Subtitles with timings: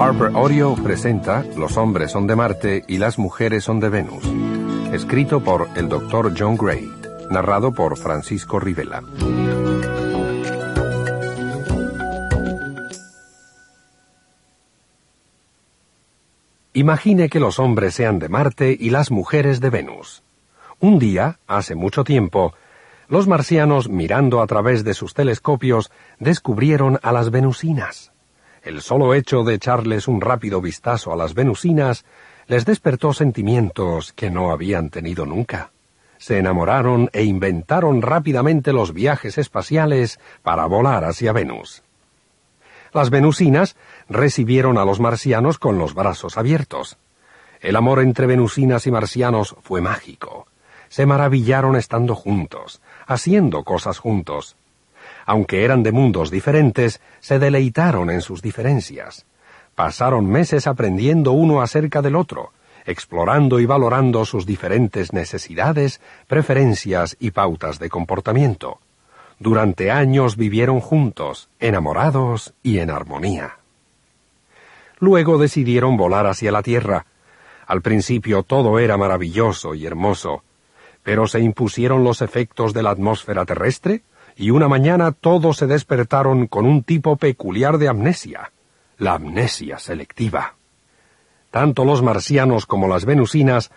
[0.00, 4.24] Harper Audio presenta Los hombres son de Marte y las mujeres son de Venus.
[4.92, 6.32] Escrito por el Dr.
[6.38, 6.88] John Gray,
[7.30, 9.02] narrado por Francisco Rivela.
[16.74, 20.22] Imagine que los hombres sean de Marte y las mujeres de Venus.
[20.78, 22.54] Un día, hace mucho tiempo,
[23.08, 28.12] los marcianos, mirando a través de sus telescopios, descubrieron a las venusinas.
[28.62, 32.04] El solo hecho de echarles un rápido vistazo a las venusinas
[32.48, 35.70] les despertó sentimientos que no habían tenido nunca.
[36.18, 41.82] Se enamoraron e inventaron rápidamente los viajes espaciales para volar hacia Venus.
[42.92, 43.76] Las venusinas
[44.08, 46.98] recibieron a los marcianos con los brazos abiertos.
[47.60, 50.46] El amor entre venusinas y marcianos fue mágico.
[50.88, 54.56] Se maravillaron estando juntos, haciendo cosas juntos.
[55.26, 59.26] Aunque eran de mundos diferentes, se deleitaron en sus diferencias.
[59.74, 62.52] Pasaron meses aprendiendo uno acerca del otro,
[62.84, 68.78] explorando y valorando sus diferentes necesidades, preferencias y pautas de comportamiento.
[69.38, 73.58] Durante años vivieron juntos, enamorados y en armonía.
[74.98, 77.06] Luego decidieron volar hacia la Tierra.
[77.66, 80.42] Al principio todo era maravilloso y hermoso,
[81.08, 84.02] pero se impusieron los efectos de la atmósfera terrestre
[84.36, 88.52] y una mañana todos se despertaron con un tipo peculiar de amnesia,
[88.98, 90.56] la amnesia selectiva.
[91.50, 93.70] Tanto los marcianos como las venusinas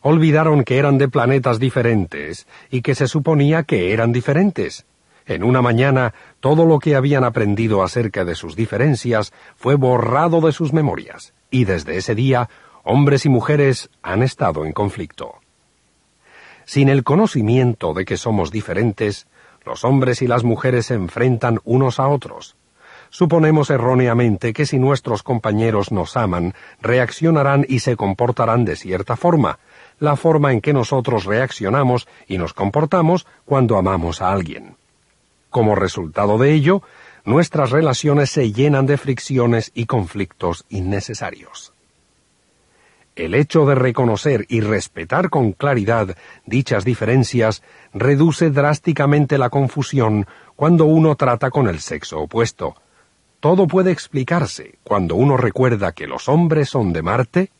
[0.00, 4.86] olvidaron que eran de planetas diferentes y que se suponía que eran diferentes.
[5.26, 10.52] En una mañana, todo lo que habían aprendido acerca de sus diferencias fue borrado de
[10.52, 12.48] sus memorias, y desde ese día,
[12.84, 15.40] hombres y mujeres han estado en conflicto.
[16.66, 19.28] Sin el conocimiento de que somos diferentes,
[19.64, 22.56] los hombres y las mujeres se enfrentan unos a otros.
[23.08, 29.60] Suponemos erróneamente que si nuestros compañeros nos aman, reaccionarán y se comportarán de cierta forma,
[30.00, 34.74] la forma en que nosotros reaccionamos y nos comportamos cuando amamos a alguien.
[35.50, 36.82] Como resultado de ello,
[37.24, 41.75] nuestras relaciones se llenan de fricciones y conflictos innecesarios.
[43.16, 47.62] El hecho de reconocer y respetar con claridad dichas diferencias
[47.94, 52.76] reduce drásticamente la confusión cuando uno trata con el sexo opuesto.
[53.40, 57.50] Todo puede explicarse cuando uno recuerda que los hombres son de Marte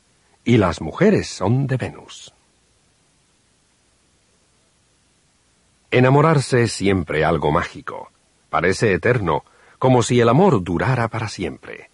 [0.44, 2.34] y las mujeres son de Venus.
[5.90, 8.10] Enamorarse es siempre algo mágico.
[8.50, 9.42] Parece eterno,
[9.78, 11.88] como si el amor durara para siempre.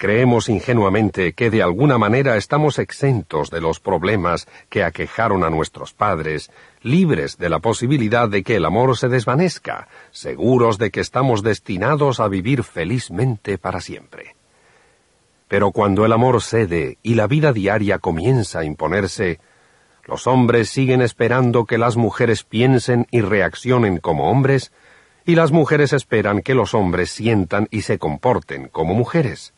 [0.00, 5.92] Creemos ingenuamente que de alguna manera estamos exentos de los problemas que aquejaron a nuestros
[5.92, 6.50] padres,
[6.80, 12.18] libres de la posibilidad de que el amor se desvanezca, seguros de que estamos destinados
[12.18, 14.36] a vivir felizmente para siempre.
[15.48, 19.38] Pero cuando el amor cede y la vida diaria comienza a imponerse,
[20.06, 24.72] los hombres siguen esperando que las mujeres piensen y reaccionen como hombres,
[25.26, 29.52] y las mujeres esperan que los hombres sientan y se comporten como mujeres.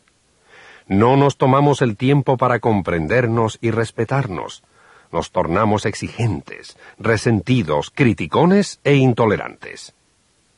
[0.93, 4.63] No nos tomamos el tiempo para comprendernos y respetarnos.
[5.11, 9.95] Nos tornamos exigentes, resentidos, criticones e intolerantes.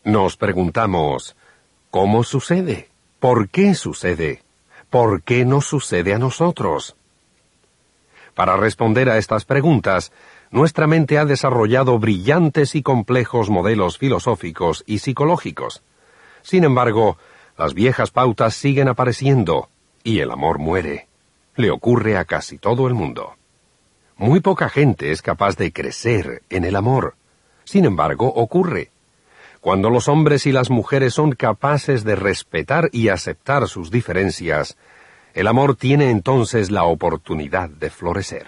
[0.03, 1.37] Nos preguntamos,
[1.89, 2.89] ¿cómo sucede?
[3.21, 4.43] ¿Por qué sucede?
[4.89, 6.97] ¿Por qué nos sucede a nosotros?
[8.33, 10.11] Para responder a estas preguntas,
[10.51, 15.81] nuestra mente ha desarrollado brillantes y complejos modelos filosóficos y psicológicos.
[16.41, 17.17] Sin embargo,
[17.57, 19.69] las viejas pautas siguen apareciendo,
[20.05, 21.07] y el amor muere.
[21.55, 23.33] Le ocurre a casi todo el mundo.
[24.17, 27.15] Muy poca gente es capaz de crecer en el amor.
[27.65, 28.91] Sin embargo, ocurre.
[29.59, 34.77] Cuando los hombres y las mujeres son capaces de respetar y aceptar sus diferencias,
[35.33, 38.47] el amor tiene entonces la oportunidad de florecer.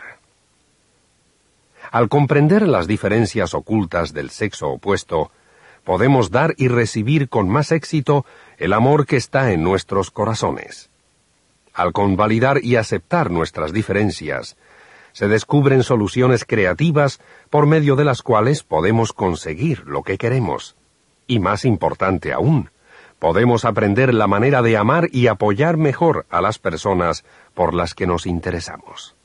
[1.91, 5.31] Al comprender las diferencias ocultas del sexo opuesto,
[5.83, 8.25] podemos dar y recibir con más éxito
[8.59, 10.86] el amor que está en nuestros corazones.
[11.77, 14.57] Al convalidar y aceptar nuestras diferencias,
[15.11, 17.19] se descubren soluciones creativas
[17.51, 20.75] por medio de las cuales podemos conseguir lo que queremos.
[21.27, 22.71] Y más importante aún,
[23.19, 28.07] podemos aprender la manera de amar y apoyar mejor a las personas por las que
[28.07, 29.15] nos interesamos.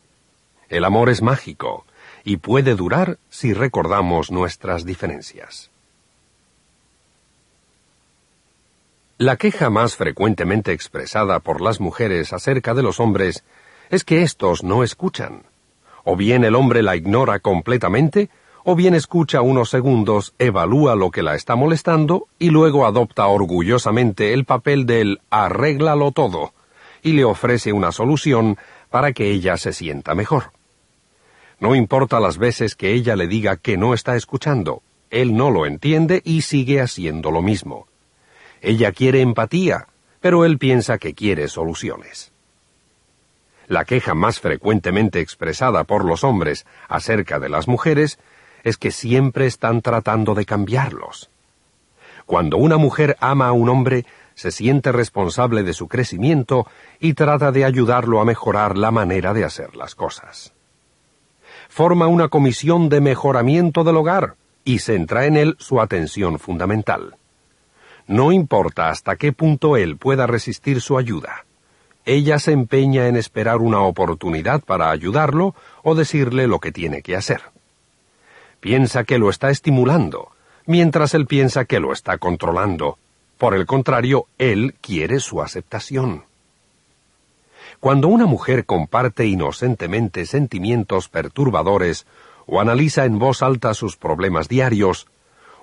[0.69, 1.87] El amor es mágico
[2.22, 5.71] y puede durar si recordamos nuestras diferencias.
[9.22, 13.44] La queja más frecuentemente expresada por las mujeres acerca de los hombres
[13.88, 15.44] es que éstos no escuchan.
[16.02, 18.30] O bien el hombre la ignora completamente,
[18.64, 24.32] o bien escucha unos segundos, evalúa lo que la está molestando y luego adopta orgullosamente
[24.32, 26.52] el papel del arréglalo todo
[27.00, 28.58] y le ofrece una solución
[28.90, 30.50] para que ella se sienta mejor.
[31.60, 35.64] No importa las veces que ella le diga que no está escuchando, él no lo
[35.64, 37.86] entiende y sigue haciendo lo mismo.
[38.62, 39.88] Ella quiere empatía,
[40.20, 42.31] pero él piensa que quiere soluciones.
[43.67, 48.20] La queja más frecuentemente expresada por los hombres acerca de las mujeres
[48.62, 51.29] es que siempre están tratando de cambiarlos.
[52.25, 54.06] Cuando una mujer ama a un hombre,
[54.37, 56.69] se siente responsable de su crecimiento
[57.00, 60.53] y trata de ayudarlo a mejorar la manera de hacer las cosas.
[61.69, 67.17] Forma una comisión de mejoramiento del hogar y centra en él su atención fundamental.
[68.12, 71.47] No importa hasta qué punto él pueda resistir su ayuda.
[72.05, 77.17] Ella se empeña en esperar una oportunidad para ayudarlo o decirle lo que tiene que
[77.17, 77.41] hacer.
[78.61, 80.29] Piensa que lo está estimulando,
[80.67, 82.99] mientras él piensa que lo está controlando.
[83.38, 86.25] Por el contrario, él quiere su aceptación.
[87.81, 92.05] Cuando una mujer comparte inocentemente sentimientos perturbadores
[92.44, 95.06] o analiza en voz alta sus problemas diarios,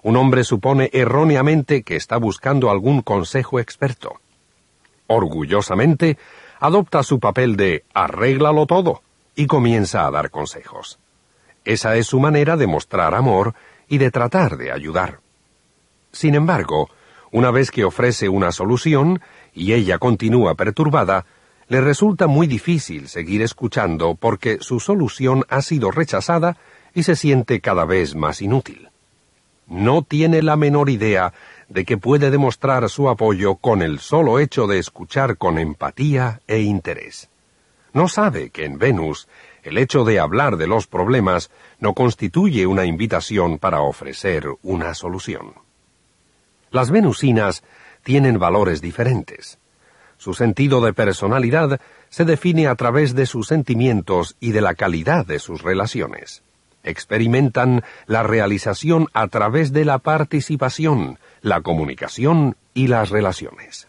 [0.03, 4.19] un hombre supone erróneamente que está buscando algún consejo experto.
[5.07, 6.17] Orgullosamente,
[6.59, 9.01] adopta su papel de arréglalo todo
[9.35, 10.99] y comienza a dar consejos.
[11.65, 13.53] Esa es su manera de mostrar amor
[13.87, 15.19] y de tratar de ayudar.
[16.11, 16.89] Sin embargo,
[17.31, 19.21] una vez que ofrece una solución
[19.53, 21.25] y ella continúa perturbada,
[21.67, 26.57] le resulta muy difícil seguir escuchando porque su solución ha sido rechazada
[26.93, 28.89] y se siente cada vez más inútil.
[29.69, 31.31] No tiene la menor idea
[31.69, 36.61] de que puede demostrar su apoyo con el solo hecho de escuchar con empatía e
[36.61, 37.29] interés.
[37.93, 39.27] No sabe que en Venus
[39.63, 45.53] el hecho de hablar de los problemas no constituye una invitación para ofrecer una solución.
[46.71, 47.63] Las venusinas
[48.03, 49.59] tienen valores diferentes.
[50.17, 51.79] Su sentido de personalidad
[52.09, 56.43] se define a través de sus sentimientos y de la calidad de sus relaciones.
[56.83, 63.87] Experimentan la realización a través de la participación, la comunicación y las relaciones.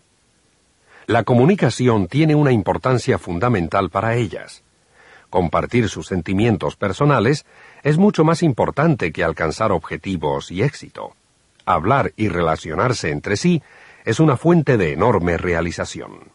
[1.06, 4.62] La comunicación tiene una importancia fundamental para ellas.
[5.28, 7.46] Compartir sus sentimientos personales
[7.82, 11.14] es mucho más importante que alcanzar objetivos y éxito.
[11.64, 13.62] Hablar y relacionarse entre sí
[14.04, 16.32] es una fuente de enorme realización.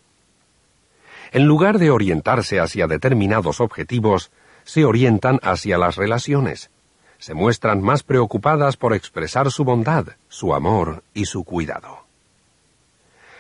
[1.31, 4.31] En lugar de orientarse hacia determinados objetivos,
[4.65, 6.69] se orientan hacia las relaciones.
[7.17, 12.06] Se muestran más preocupadas por expresar su bondad, su amor y su cuidado.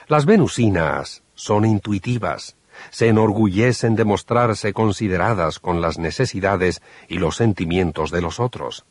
[0.07, 2.55] Las venusinas son intuitivas,
[2.91, 8.85] se enorgullecen de mostrarse consideradas con las necesidades y los sentimientos de los otros.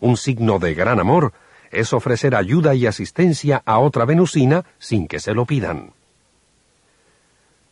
[0.00, 1.32] Un signo de gran amor
[1.70, 5.92] es ofrecer ayuda y asistencia a otra venusina sin que se lo pidan.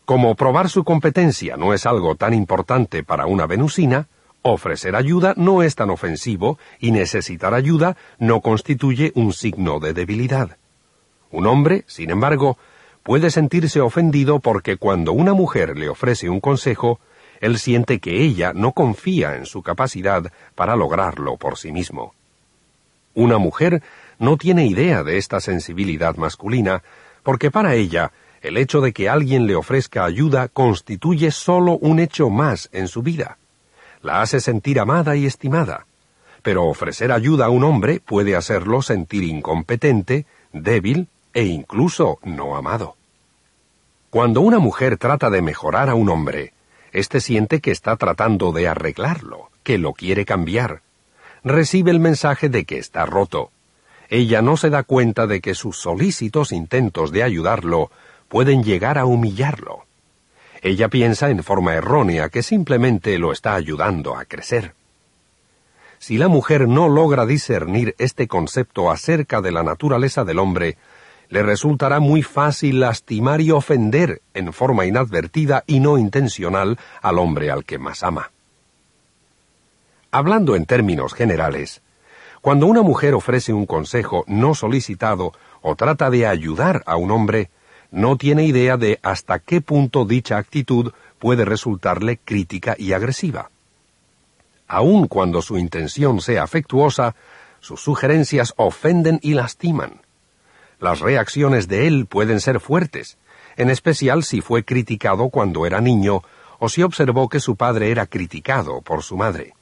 [0.09, 4.09] Como probar su competencia no es algo tan importante para una venusina,
[4.41, 10.57] ofrecer ayuda no es tan ofensivo y necesitar ayuda no constituye un signo de debilidad.
[11.31, 12.57] Un hombre, sin embargo,
[13.03, 17.01] puede sentirse ofendido porque cuando una mujer le ofrece un consejo,
[17.43, 22.15] él siente que ella no confía en su capacidad para lograrlo por sí mismo.
[23.13, 23.83] Una mujer
[24.19, 26.83] no tiene idea de esta sensibilidad masculina,
[27.23, 28.11] porque para ella
[28.43, 33.03] el hecho de que alguien le ofrezca ayuda constituye solo un hecho más en su
[33.03, 33.39] vida.
[34.03, 35.87] La hace sentir amada y estimada.
[36.43, 42.97] Pero ofrecer ayuda a un hombre puede hacerlo sentir incompetente, débil e incluso no amado.
[44.11, 46.55] Cuando una mujer trata de mejorar a un hombre,
[46.93, 50.81] éste siente que está tratando de arreglarlo, que lo quiere cambiar.
[51.45, 53.51] Recibe el mensaje de que está roto.
[54.09, 57.91] Ella no se da cuenta de que sus solícitos intentos de ayudarlo
[58.29, 59.85] pueden llegar a humillarlo.
[60.63, 64.75] Ella piensa en forma errónea que simplemente lo está ayudando a crecer.
[65.99, 70.77] Si la mujer no logra discernir este concepto acerca de la naturaleza del hombre,
[71.29, 77.51] le resultará muy fácil lastimar y ofender en forma inadvertida y no intencional al hombre
[77.51, 78.31] al que más ama.
[80.11, 81.83] Hablando en términos generales,
[82.41, 87.51] cuando una mujer ofrece un consejo no solicitado o trata de ayudar a un hombre,
[87.91, 93.51] no tiene idea de hasta qué punto dicha actitud puede resultarle crítica y agresiva.
[94.67, 97.15] Aun cuando su intención sea afectuosa,
[97.61, 100.03] sus sugerencias ofenden y lastiman.
[100.79, 103.19] Las reacciones de él pueden ser fuertes,
[103.57, 106.23] en especial si fue criticado cuando era niño
[106.59, 109.55] o si observó que su padre era criticado por su madre.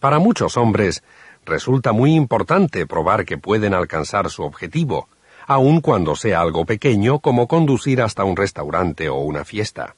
[0.00, 1.04] Para muchos hombres,
[1.44, 5.08] Resulta muy importante probar que pueden alcanzar su objetivo,
[5.46, 9.96] aun cuando sea algo pequeño como conducir hasta un restaurante o una fiesta.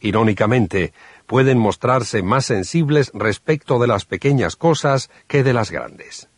[0.00, 0.92] Irónicamente,
[1.26, 6.28] pueden mostrarse más sensibles respecto de las pequeñas cosas que de las grandes.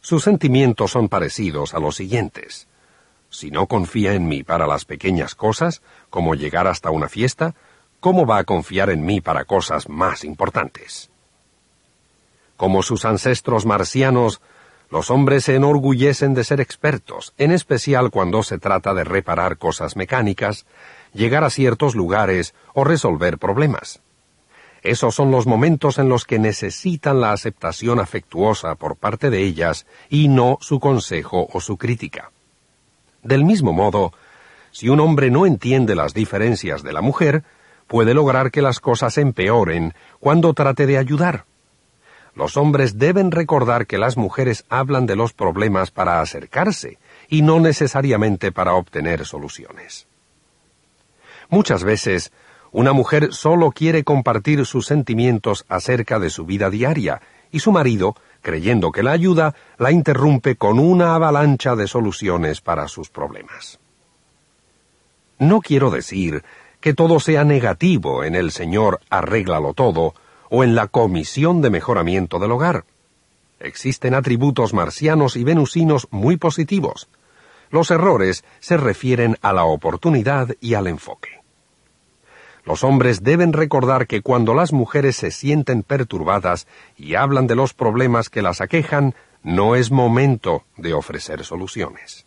[0.00, 2.68] Sus sentimientos son parecidos a los siguientes.
[3.28, 7.54] Si no confía en mí para las pequeñas cosas, como llegar hasta una fiesta,
[8.00, 11.10] ¿cómo va a confiar en mí para cosas más importantes?
[12.56, 14.40] Como sus ancestros marcianos,
[14.90, 19.96] los hombres se enorgullecen de ser expertos, en especial cuando se trata de reparar cosas
[19.96, 20.66] mecánicas,
[21.12, 24.00] llegar a ciertos lugares o resolver problemas.
[24.82, 29.86] Esos son los momentos en los que necesitan la aceptación afectuosa por parte de ellas
[30.08, 32.30] y no su consejo o su crítica.
[33.24, 34.12] Del mismo modo,
[34.70, 37.42] si un hombre no entiende las diferencias de la mujer,
[37.88, 41.46] puede lograr que las cosas empeoren cuando trate de ayudar.
[42.36, 47.60] Los hombres deben recordar que las mujeres hablan de los problemas para acercarse y no
[47.60, 50.06] necesariamente para obtener soluciones.
[51.48, 52.32] Muchas veces,
[52.72, 58.14] una mujer solo quiere compartir sus sentimientos acerca de su vida diaria y su marido,
[58.42, 63.78] creyendo que la ayuda, la interrumpe con una avalancha de soluciones para sus problemas.
[65.38, 66.44] No quiero decir
[66.80, 70.14] que todo sea negativo en el Señor arréglalo todo,
[70.50, 72.84] o en la Comisión de Mejoramiento del Hogar.
[73.60, 77.08] Existen atributos marcianos y venusinos muy positivos.
[77.70, 81.40] Los errores se refieren a la oportunidad y al enfoque.
[82.64, 87.74] Los hombres deben recordar que cuando las mujeres se sienten perturbadas y hablan de los
[87.74, 92.26] problemas que las aquejan, no es momento de ofrecer soluciones.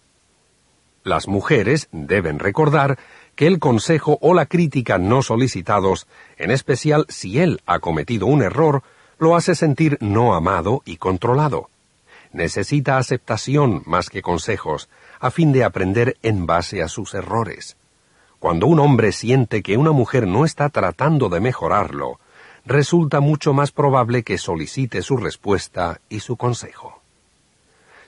[1.04, 2.98] Las mujeres deben recordar
[3.40, 8.42] que el consejo o la crítica no solicitados, en especial si él ha cometido un
[8.42, 8.84] error,
[9.18, 11.70] lo hace sentir no amado y controlado.
[12.34, 14.90] Necesita aceptación más que consejos,
[15.22, 17.78] a fin de aprender en base a sus errores.
[18.40, 22.20] Cuando un hombre siente que una mujer no está tratando de mejorarlo,
[22.66, 27.02] resulta mucho más probable que solicite su respuesta y su consejo.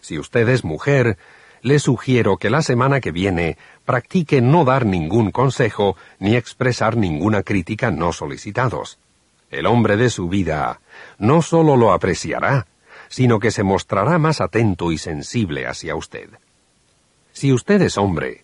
[0.02, 1.18] Si usted es mujer,
[1.62, 7.44] le sugiero que la semana que viene practique no dar ningún consejo ni expresar ninguna
[7.44, 9.00] crítica no solicitados.
[9.50, 10.82] El hombre de su vida
[11.20, 12.68] no solo lo apreciará,
[13.10, 16.30] sino que se mostrará más atento y sensible hacia usted.
[17.32, 18.44] Si usted es hombre,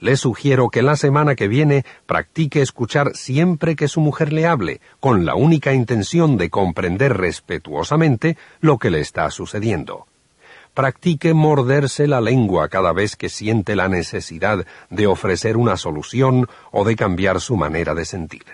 [0.00, 4.80] le sugiero que la semana que viene practique escuchar siempre que su mujer le hable,
[5.00, 10.06] con la única intención de comprender respetuosamente lo que le está sucediendo
[10.76, 16.84] practique morderse la lengua cada vez que siente la necesidad de ofrecer una solución o
[16.84, 18.44] de cambiar su manera de sentir.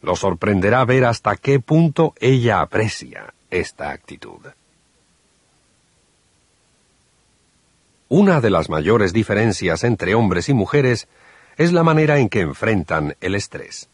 [0.00, 4.40] Lo sorprenderá ver hasta qué punto ella aprecia esta actitud.
[8.08, 11.08] Una de las mayores diferencias entre hombres y mujeres
[11.56, 13.90] es la manera en que enfrentan el estrés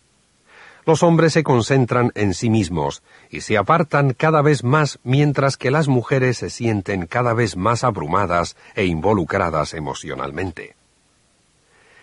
[0.86, 5.70] los hombres se concentran en sí mismos y se apartan cada vez más mientras que
[5.70, 10.76] las mujeres se sienten cada vez más abrumadas e involucradas emocionalmente.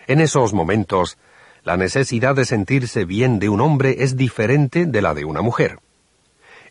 [0.07, 1.17] En esos momentos,
[1.63, 5.79] la necesidad de sentirse bien de un hombre es diferente de la de una mujer.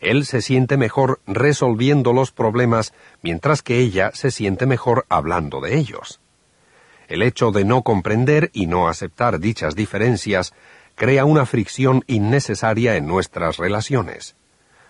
[0.01, 5.77] Él se siente mejor resolviendo los problemas, mientras que ella se siente mejor hablando de
[5.77, 6.21] ellos.
[7.07, 10.55] El hecho de no comprender y no aceptar dichas diferencias
[11.01, 14.37] crea una fricción innecesaria en nuestras relaciones.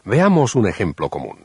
[0.04, 1.38] Veamos un ejemplo común.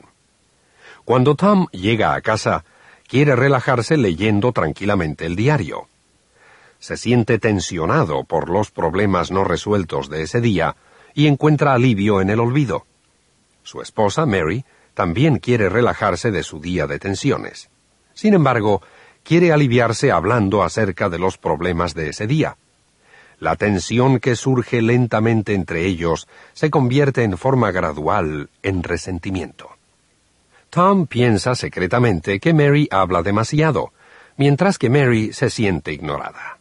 [1.04, 2.64] Cuando Tom llega a casa,
[3.06, 5.86] quiere relajarse leyendo tranquilamente el diario.
[6.80, 10.74] Se siente tensionado por los problemas no resueltos de ese día
[11.14, 12.86] y encuentra alivio en el olvido.
[13.62, 17.70] Su esposa, Mary, también quiere relajarse de su día de tensiones.
[18.14, 18.82] Sin embargo,
[19.22, 22.56] quiere aliviarse hablando acerca de los problemas de ese día.
[23.38, 29.70] La tensión que surge lentamente entre ellos se convierte en forma gradual en resentimiento.
[30.70, 33.92] Tom piensa secretamente que Mary habla demasiado,
[34.36, 36.58] mientras que Mary se siente ignorada.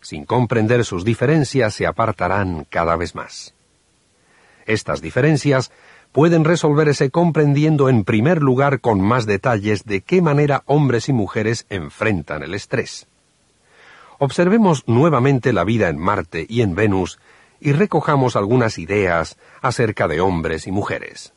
[0.00, 3.54] Sin comprender sus diferencias se apartarán cada vez más.
[4.66, 5.72] Estas diferencias
[6.12, 11.66] pueden resolverse comprendiendo en primer lugar con más detalles de qué manera hombres y mujeres
[11.68, 13.07] enfrentan el estrés.
[14.18, 17.20] Observemos nuevamente la vida en Marte y en Venus
[17.60, 21.32] y recojamos algunas ideas acerca de hombres y mujeres.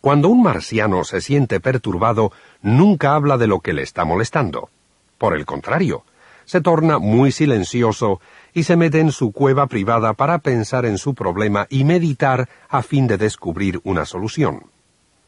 [0.00, 2.32] Cuando un marciano se siente perturbado,
[2.62, 4.70] nunca habla de lo que le está molestando.
[5.18, 6.04] Por el contrario,
[6.46, 8.20] se torna muy silencioso
[8.54, 12.82] y se mete en su cueva privada para pensar en su problema y meditar a
[12.82, 14.64] fin de descubrir una solución.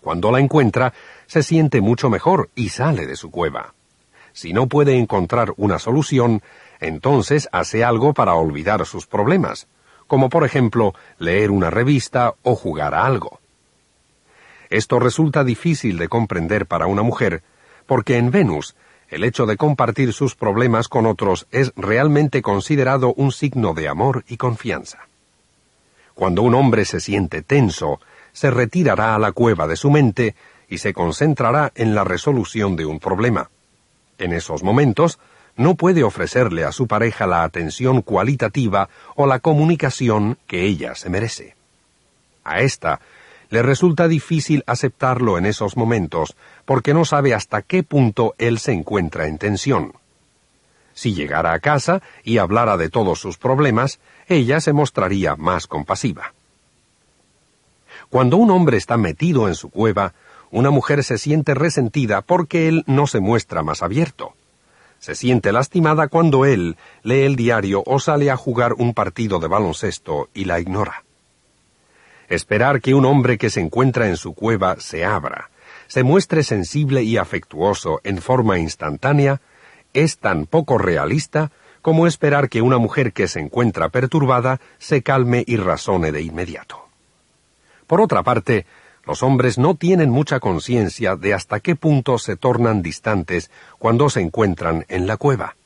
[0.00, 0.92] Cuando la encuentra,
[1.26, 3.74] se siente mucho mejor y sale de su cueva.
[4.34, 6.42] Si no puede encontrar una solución,
[6.80, 9.68] entonces hace algo para olvidar sus problemas,
[10.08, 13.40] como por ejemplo leer una revista o jugar a algo.
[14.70, 17.44] Esto resulta difícil de comprender para una mujer,
[17.86, 18.74] porque en Venus
[19.08, 24.24] el hecho de compartir sus problemas con otros es realmente considerado un signo de amor
[24.26, 25.06] y confianza.
[26.14, 28.00] Cuando un hombre se siente tenso,
[28.32, 30.34] se retirará a la cueva de su mente
[30.68, 33.50] y se concentrará en la resolución de un problema.
[34.18, 35.18] En esos momentos,
[35.56, 41.10] no puede ofrecerle a su pareja la atención cualitativa o la comunicación que ella se
[41.10, 41.56] merece.
[42.42, 43.00] A esta
[43.50, 48.72] le resulta difícil aceptarlo en esos momentos porque no sabe hasta qué punto él se
[48.72, 49.92] encuentra en tensión.
[50.92, 56.34] Si llegara a casa y hablara de todos sus problemas, ella se mostraría más compasiva.
[58.10, 60.14] Cuando un hombre está metido en su cueva,
[60.50, 64.34] una mujer se siente resentida porque él no se muestra más abierto.
[64.98, 69.48] Se siente lastimada cuando él lee el diario o sale a jugar un partido de
[69.48, 71.04] baloncesto y la ignora.
[72.28, 75.50] Esperar que un hombre que se encuentra en su cueva se abra,
[75.88, 79.40] se muestre sensible y afectuoso en forma instantánea,
[79.92, 81.50] es tan poco realista
[81.82, 86.88] como esperar que una mujer que se encuentra perturbada se calme y razone de inmediato.
[87.86, 88.64] Por otra parte,
[89.06, 94.20] los hombres no tienen mucha conciencia de hasta qué punto se tornan distantes cuando se
[94.20, 95.56] encuentran en la cueva.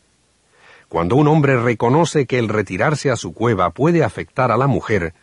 [0.88, 5.14] Cuando un hombre reconoce que el retirarse a su cueva puede afectar a la mujer,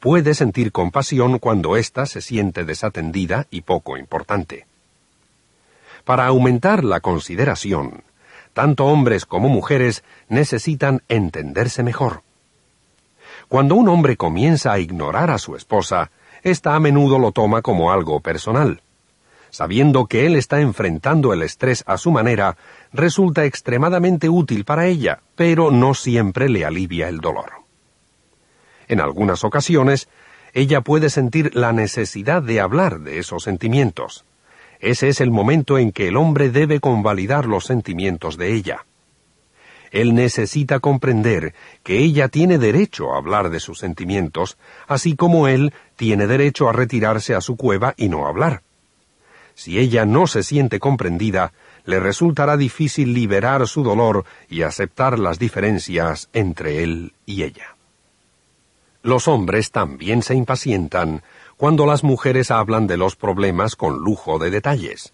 [0.00, 4.66] puede sentir compasión cuando ésta se siente desatendida y poco importante.
[6.04, 8.02] Para aumentar la consideración,
[8.52, 12.22] tanto hombres como mujeres necesitan entenderse mejor.
[13.48, 16.10] Cuando un hombre comienza a ignorar a su esposa,
[16.42, 18.82] ésta a menudo lo toma como algo personal.
[19.50, 22.56] Sabiendo que él está enfrentando el estrés a su manera,
[22.92, 27.50] resulta extremadamente útil para ella, pero no siempre le alivia el dolor.
[28.88, 30.08] En algunas ocasiones,
[30.54, 34.24] ella puede sentir la necesidad de hablar de esos sentimientos.
[34.80, 38.84] Ese es el momento en que el hombre debe convalidar los sentimientos de ella.
[39.92, 44.56] Él necesita comprender que ella tiene derecho a hablar de sus sentimientos,
[44.88, 48.64] así como él tiene derecho a retirarse a su cueva y no hablar.
[49.54, 51.52] Si ella no se siente comprendida,
[51.84, 57.76] le resultará difícil liberar su dolor y aceptar las diferencias entre él y ella.
[59.04, 61.22] Los hombres también se impacientan
[61.56, 65.12] cuando las mujeres hablan de los problemas con lujo de detalles.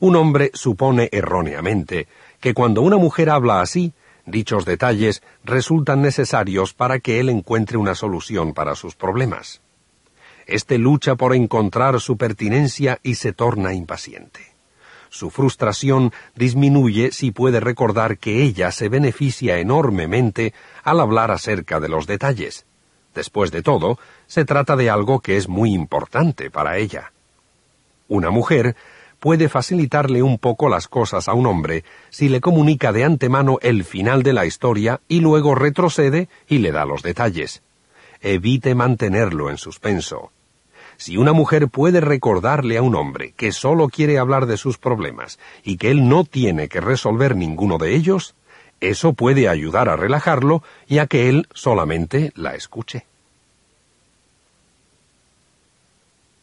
[0.00, 2.08] Un hombre supone erróneamente
[2.40, 3.92] que cuando una mujer habla así,
[4.26, 9.62] dichos detalles resultan necesarios para que él encuentre una solución para sus problemas.
[10.50, 14.40] Este lucha por encontrar su pertinencia y se torna impaciente.
[15.08, 21.88] Su frustración disminuye si puede recordar que ella se beneficia enormemente al hablar acerca de
[21.88, 22.64] los detalles,
[23.14, 27.12] Después de todo, se trata de algo que es muy importante para ella.
[28.08, 28.76] Una mujer
[29.18, 33.84] puede facilitarle un poco las cosas a un hombre si le comunica de antemano el
[33.84, 37.62] final de la historia y luego retrocede y le da los detalles.
[38.20, 40.30] Evite mantenerlo en suspenso.
[41.00, 45.38] Si una mujer puede recordarle a un hombre que solo quiere hablar de sus problemas
[45.64, 48.34] y que él no tiene que resolver ninguno de ellos,
[48.80, 53.06] eso puede ayudar a relajarlo y a que él solamente la escuche.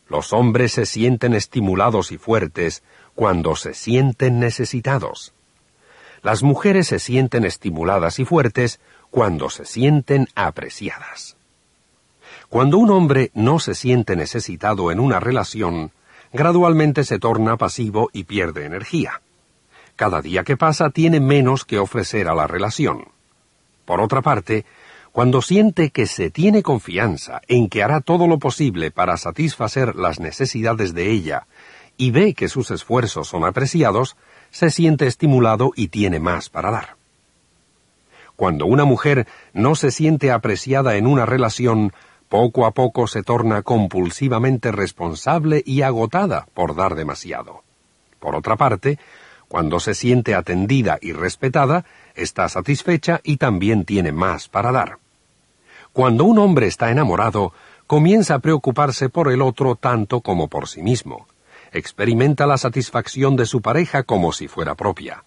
[0.09, 2.81] Los hombres se sienten estimulados y fuertes
[3.13, 5.33] cuando se sienten necesitados.
[6.23, 8.79] Las mujeres se sienten estimuladas y fuertes
[9.11, 11.37] cuando se sienten apreciadas.
[12.49, 15.91] Cuando un hombre no se siente necesitado en una relación,
[16.31, 19.21] gradualmente se torna pasivo y pierde energía.
[19.97, 23.10] Cada día que pasa tiene menos que ofrecer a la relación.
[23.86, 24.65] Por otra parte,
[25.12, 30.19] cuando siente que se tiene confianza en que hará todo lo posible para satisfacer las
[30.19, 31.47] necesidades de ella
[31.97, 34.15] y ve que sus esfuerzos son apreciados,
[34.51, 36.95] se siente estimulado y tiene más para dar.
[38.36, 41.91] Cuando una mujer no se siente apreciada en una relación,
[42.29, 47.63] poco a poco se torna compulsivamente responsable y agotada por dar demasiado.
[48.19, 48.99] Por otra parte,
[49.47, 51.85] cuando se siente atendida y respetada,
[52.15, 54.97] está satisfecha y también tiene más para dar.
[55.93, 57.53] Cuando un hombre está enamorado,
[57.87, 61.27] comienza a preocuparse por el otro tanto como por sí mismo.
[61.71, 65.23] Experimenta la satisfacción de su pareja como si fuera propia.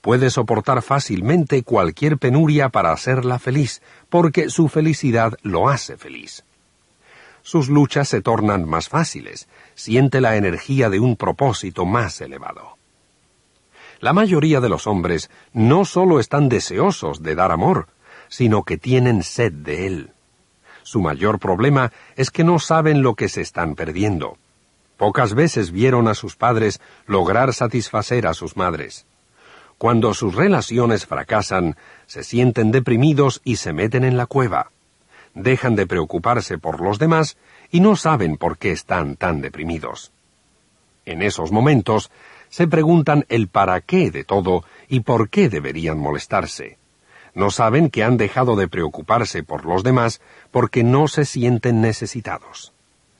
[0.00, 6.44] Puede soportar fácilmente cualquier penuria para hacerla feliz, porque su felicidad lo hace feliz.
[7.42, 12.76] sus luchas se tornan más fáciles, siente la energía de un propósito más elevado.
[14.00, 17.88] La mayoría de los hombres no solo están deseosos de dar amor,
[18.28, 20.12] sino que tienen sed de él.
[20.82, 24.36] Su mayor problema es que no saben lo que se están perdiendo.
[24.96, 29.06] Pocas veces vieron a sus padres lograr satisfacer a sus madres.
[29.78, 34.72] Cuando sus relaciones fracasan, se sienten deprimidos y se meten en la cueva.
[35.34, 37.36] Dejan de preocuparse por los demás
[37.70, 40.10] y no saben por qué están tan deprimidos.
[41.06, 42.10] En esos momentos
[42.48, 46.76] se preguntan el para qué de todo y por qué deberían molestarse.
[47.34, 52.72] No saben que han dejado de preocuparse por los demás porque no se sienten necesitados.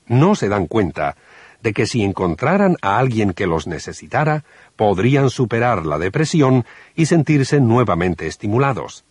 [0.07, 1.15] No se dan cuenta
[1.61, 4.43] de que si encontraran a alguien que los necesitara,
[4.75, 9.03] podrían superar la depresión y sentirse nuevamente estimulados.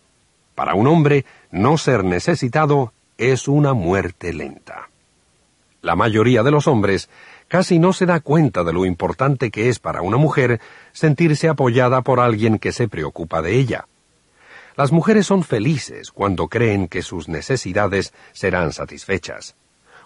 [0.55, 4.89] Para un hombre, no ser necesitado es una muerte lenta.
[5.81, 7.09] La mayoría de los hombres
[7.47, 10.59] casi no se da cuenta de lo importante que es para una mujer
[10.91, 13.87] sentirse apoyada por alguien que se preocupa de ella.
[14.75, 19.55] Las mujeres son felices cuando creen que sus necesidades serán satisfechas.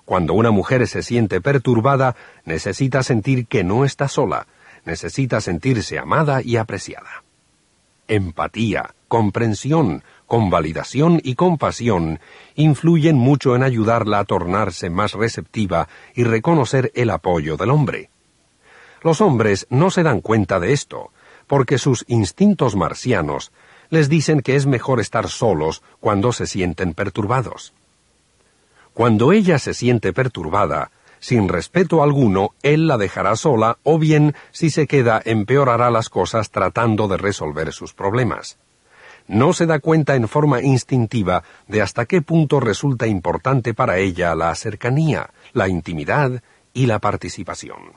[0.05, 4.47] Cuando una mujer se siente perturbada, necesita sentir que no está sola,
[4.85, 7.23] necesita sentirse amada y apreciada.
[8.07, 12.19] Empatía, comprensión, convalidación y compasión
[12.55, 18.09] influyen mucho en ayudarla a tornarse más receptiva y reconocer el apoyo del hombre.
[19.01, 21.11] Los hombres no se dan cuenta de esto,
[21.47, 23.51] porque sus instintos marcianos
[23.89, 27.73] les dicen que es mejor estar solos cuando se sienten perturbados.
[28.93, 34.69] Cuando ella se siente perturbada, sin respeto alguno, él la dejará sola o bien, si
[34.69, 38.57] se queda, empeorará las cosas tratando de resolver sus problemas.
[39.27, 44.35] No se da cuenta en forma instintiva de hasta qué punto resulta importante para ella
[44.35, 47.93] la cercanía, la intimidad y la participación.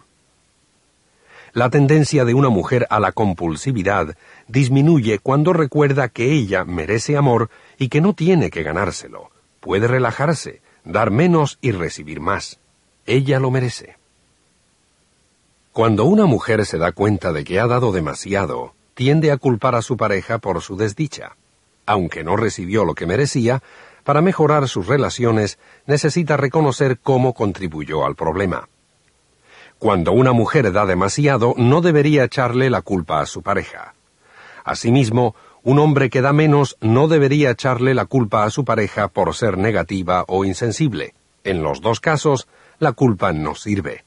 [1.52, 7.50] La tendencia de una mujer a la compulsividad disminuye cuando recuerda que ella merece amor
[7.76, 9.30] y que no tiene que ganárselo.
[9.58, 12.58] Puede relajarse, dar menos y recibir más.
[13.04, 13.98] Ella lo merece.
[15.72, 19.82] Cuando una mujer se da cuenta de que ha dado demasiado, tiende a culpar a
[19.82, 21.36] su pareja por su desdicha.
[21.84, 23.62] Aunque no recibió lo que merecía,
[24.04, 28.68] para mejorar sus relaciones necesita reconocer cómo contribuyó al problema.
[29.78, 33.94] Cuando una mujer da demasiado, no debería echarle la culpa a su pareja.
[34.64, 35.34] Asimismo,
[35.66, 39.58] un hombre que da menos no debería echarle la culpa a su pareja por ser
[39.58, 41.12] negativa o insensible.
[41.42, 42.46] En los dos casos,
[42.78, 44.04] la culpa no sirve.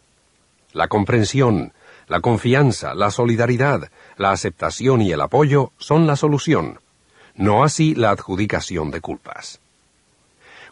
[0.72, 1.74] La comprensión,
[2.08, 6.80] la confianza, la solidaridad, la aceptación y el apoyo son la solución,
[7.36, 9.60] no así la adjudicación de culpas.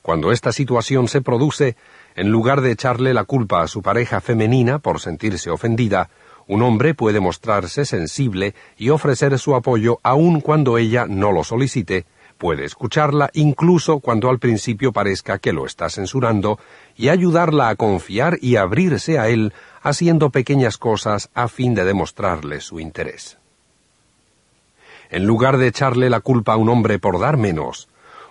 [0.02, 1.76] Cuando esta situación se produce,
[2.15, 6.10] en lugar de echarle la culpa a su pareja femenina por sentirse ofendida,
[6.48, 12.06] un hombre puede mostrarse sensible y ofrecer su apoyo aun cuando ella no lo solicite,
[12.38, 16.60] Puede escucharla incluso cuando al principio parezca que lo está censurando
[16.96, 22.62] y ayudarla a confiar y abrirse a él haciendo pequeñas cosas a fin de demostrarle
[22.62, 23.38] su interés.
[25.10, 27.88] En lugar de echarle la culpa a un hombre por dar menos,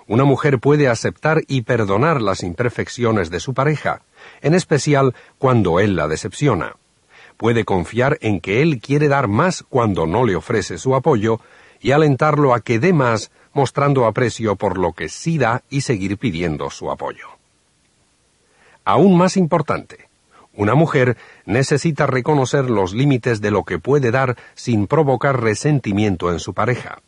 [0.07, 4.03] una mujer puede aceptar y perdonar las imperfecciones de su pareja,
[4.41, 6.77] en especial cuando él la decepciona.
[7.37, 11.41] Puede confiar en que él quiere dar más cuando no le ofrece su apoyo
[11.81, 16.19] y alentarlo a que dé más mostrando aprecio por lo que sí da y seguir
[16.19, 17.29] pidiendo su apoyo.
[18.85, 20.09] Aún más importante,
[20.55, 26.39] una mujer necesita reconocer los límites de lo que puede dar sin provocar resentimiento en
[26.39, 27.03] su pareja.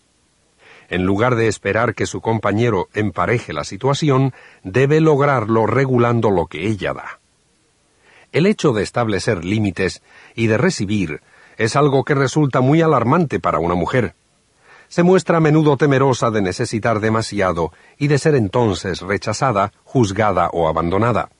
[0.90, 4.32] En lugar de esperar que su compañero empareje la situación,
[4.64, 7.17] debe lograrlo regulando lo que ella da.
[8.32, 10.02] El hecho de establecer límites
[10.34, 11.22] y de recibir
[11.56, 14.14] es algo que resulta muy alarmante para una mujer,
[14.88, 20.66] se muestra a menudo temerosa de necesitar demasiado y de ser entonces rechazada, juzgada o
[20.66, 21.30] abandonada.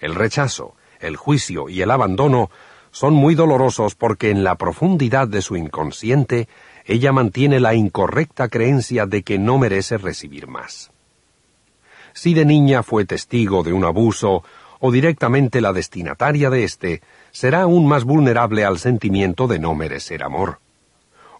[0.00, 2.48] El rechazo, el juicio y el abandono
[2.92, 6.48] son muy dolorosos porque en la profundidad de su inconsciente
[6.84, 10.92] ella mantiene la incorrecta creencia de que no merece recibir más.
[12.12, 14.44] Si de niña fue testigo de un abuso
[14.86, 20.22] o directamente la destinataria de éste, será aún más vulnerable al sentimiento de no merecer
[20.22, 20.60] amor.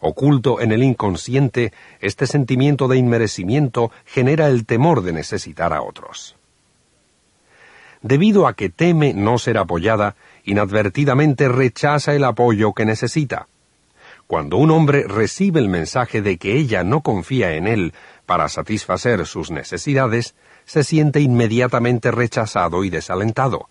[0.01, 6.35] Oculto en el inconsciente, este sentimiento de inmerecimiento genera el temor de necesitar a otros.
[8.03, 13.47] Debido a que teme no ser apoyada, inadvertidamente rechaza el apoyo que necesita.
[14.27, 17.95] Cuando un hombre recibe el mensaje de que ella no confía en él
[18.27, 20.35] para satisfacer sus necesidades,
[20.67, 23.69] se siente inmediatamente rechazado y desalentado.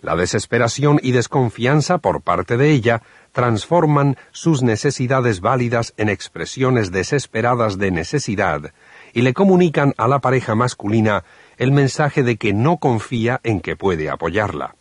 [0.00, 7.78] La desesperación y desconfianza por parte de ella transforman sus necesidades válidas en expresiones desesperadas
[7.78, 8.72] de necesidad
[9.12, 11.24] y le comunican a la pareja masculina
[11.56, 14.76] el mensaje de que no confía en que puede apoyarla.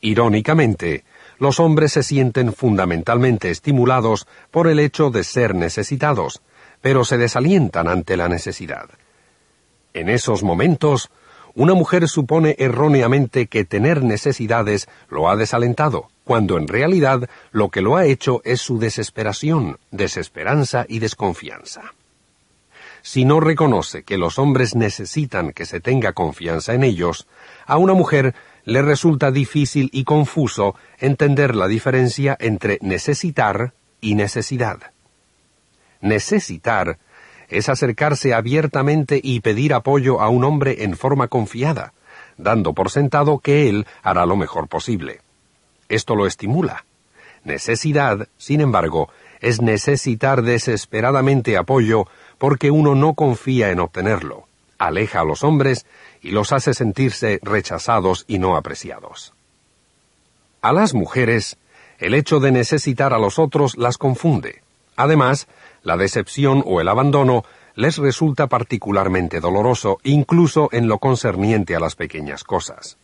[0.00, 1.04] Irónicamente,
[1.38, 6.42] los hombres se sienten fundamentalmente estimulados por el hecho de ser necesitados,
[6.80, 8.90] pero se desalientan ante la necesidad.
[9.94, 11.10] En esos momentos,
[11.54, 17.80] una mujer supone erróneamente que tener necesidades lo ha desalentado, cuando en realidad lo que
[17.80, 21.94] lo ha hecho es su desesperación, desesperanza y desconfianza.
[23.02, 27.28] Si no reconoce que los hombres necesitan que se tenga confianza en ellos,
[27.64, 34.92] a una mujer le resulta difícil y confuso entender la diferencia entre necesitar y necesidad.
[36.00, 36.98] Necesitar
[37.56, 41.92] es acercarse abiertamente y pedir apoyo a un hombre en forma confiada,
[42.36, 45.20] dando por sentado que él hará lo mejor posible.
[45.88, 46.84] Esto lo estimula.
[47.44, 49.08] Necesidad, sin embargo,
[49.40, 52.06] es necesitar desesperadamente apoyo
[52.38, 55.86] porque uno no confía en obtenerlo, aleja a los hombres
[56.22, 59.34] y los hace sentirse rechazados y no apreciados.
[60.62, 61.58] A las mujeres,
[61.98, 64.62] el hecho de necesitar a los otros las confunde.
[64.96, 65.46] Además,
[65.84, 67.44] la decepción o el abandono
[67.76, 72.98] les resulta particularmente doloroso, incluso en lo concerniente a las pequeñas cosas.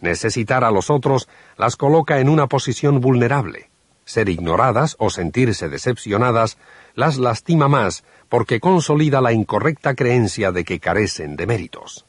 [0.00, 3.70] Necesitar a los otros las coloca en una posición vulnerable.
[4.04, 6.58] Ser ignoradas o sentirse decepcionadas
[6.94, 12.06] las lastima más porque consolida la incorrecta creencia de que carecen de méritos.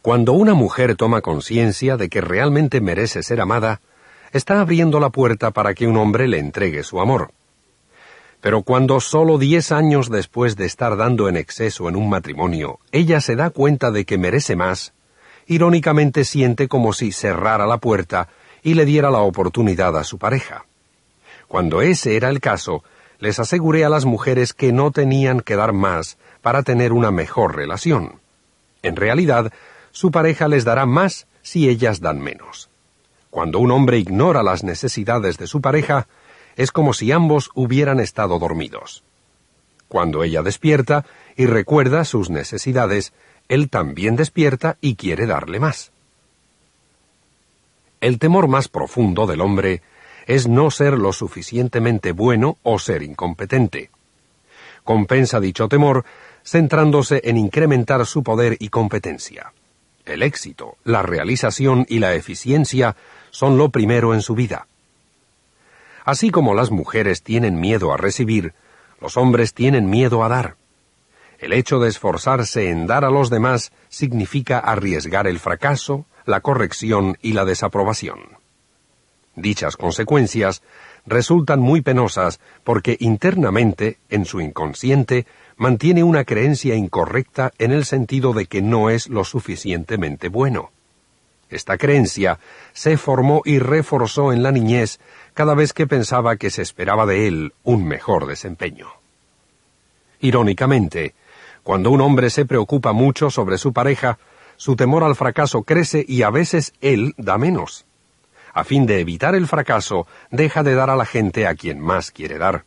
[0.00, 3.80] Cuando una mujer toma conciencia de que realmente merece ser amada,
[4.32, 7.32] está abriendo la puerta para que un hombre le entregue su amor.
[8.42, 13.20] Pero cuando solo diez años después de estar dando en exceso en un matrimonio, ella
[13.20, 14.92] se da cuenta de que merece más,
[15.46, 18.28] irónicamente siente como si cerrara la puerta
[18.64, 20.66] y le diera la oportunidad a su pareja.
[21.46, 22.82] Cuando ese era el caso,
[23.20, 27.54] les aseguré a las mujeres que no tenían que dar más para tener una mejor
[27.54, 28.14] relación.
[28.82, 29.52] En realidad,
[29.92, 32.70] su pareja les dará más si ellas dan menos.
[33.30, 36.08] Cuando un hombre ignora las necesidades de su pareja,
[36.56, 39.04] es como si ambos hubieran estado dormidos.
[39.88, 41.04] Cuando ella despierta
[41.36, 43.12] y recuerda sus necesidades,
[43.48, 45.92] él también despierta y quiere darle más.
[48.00, 49.82] El temor más profundo del hombre
[50.26, 53.90] es no ser lo suficientemente bueno o ser incompetente.
[54.84, 56.04] Compensa dicho temor
[56.44, 59.52] centrándose en incrementar su poder y competencia.
[60.04, 62.96] El éxito, la realización y la eficiencia
[63.30, 64.66] son lo primero en su vida.
[66.04, 68.54] Así como las mujeres tienen miedo a recibir,
[69.00, 70.56] los hombres tienen miedo a dar.
[71.38, 77.18] El hecho de esforzarse en dar a los demás significa arriesgar el fracaso, la corrección
[77.20, 78.20] y la desaprobación.
[79.34, 80.62] Dichas consecuencias
[81.06, 88.32] resultan muy penosas porque internamente, en su inconsciente, mantiene una creencia incorrecta en el sentido
[88.34, 90.70] de que no es lo suficientemente bueno.
[91.48, 92.38] Esta creencia
[92.72, 95.00] se formó y reforzó en la niñez
[95.34, 98.88] cada vez que pensaba que se esperaba de él un mejor desempeño.
[100.20, 101.14] Irónicamente,
[101.62, 104.18] cuando un hombre se preocupa mucho sobre su pareja,
[104.56, 107.86] su temor al fracaso crece y a veces él da menos.
[108.54, 112.10] A fin de evitar el fracaso, deja de dar a la gente a quien más
[112.10, 112.64] quiere dar.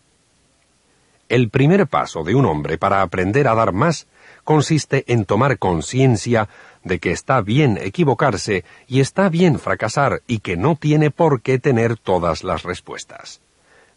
[1.30, 4.08] El primer paso de un hombre para aprender a dar más
[4.44, 6.50] consiste en tomar conciencia
[6.86, 11.60] de que está bien equivocarse y está bien fracasar y que no tiene por qué
[11.60, 13.42] tener todas las respuestas.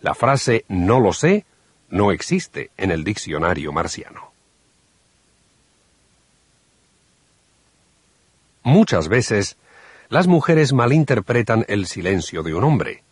[0.01, 1.45] La frase no lo sé
[1.91, 4.33] no existe en el diccionario marciano.
[8.63, 9.57] Muchas veces,
[10.09, 13.03] las mujeres malinterpretan el silencio de un hombre.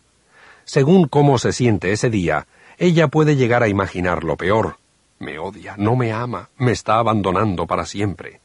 [0.65, 4.77] Según cómo se siente ese día, ella puede llegar a imaginar lo peor.
[5.19, 8.39] Me odia, no me ama, me está abandonando para siempre.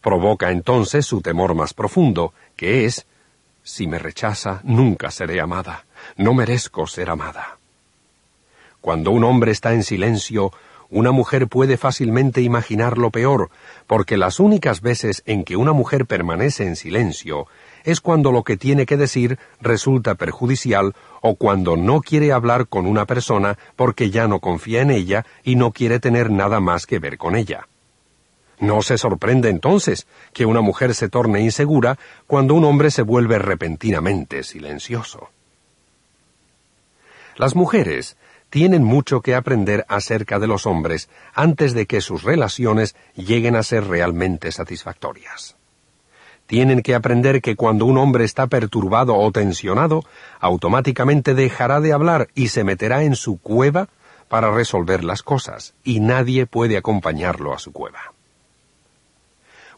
[0.00, 3.06] Provoca entonces su temor más profundo, que es,
[3.62, 5.84] si me rechaza, nunca seré amada,
[6.16, 7.58] no merezco ser amada.
[8.80, 10.52] Cuando un hombre está en silencio,
[10.88, 13.50] una mujer puede fácilmente imaginar lo peor,
[13.86, 17.46] porque las únicas veces en que una mujer permanece en silencio
[17.84, 22.86] es cuando lo que tiene que decir resulta perjudicial o cuando no quiere hablar con
[22.86, 26.98] una persona porque ya no confía en ella y no quiere tener nada más que
[26.98, 27.68] ver con ella.
[28.60, 33.38] No se sorprende entonces que una mujer se torne insegura cuando un hombre se vuelve
[33.38, 35.30] repentinamente silencioso.
[37.36, 38.18] Las mujeres
[38.50, 43.62] tienen mucho que aprender acerca de los hombres antes de que sus relaciones lleguen a
[43.62, 45.56] ser realmente satisfactorias.
[46.46, 50.04] Tienen que aprender que cuando un hombre está perturbado o tensionado,
[50.40, 53.88] automáticamente dejará de hablar y se meterá en su cueva
[54.28, 58.12] para resolver las cosas, y nadie puede acompañarlo a su cueva.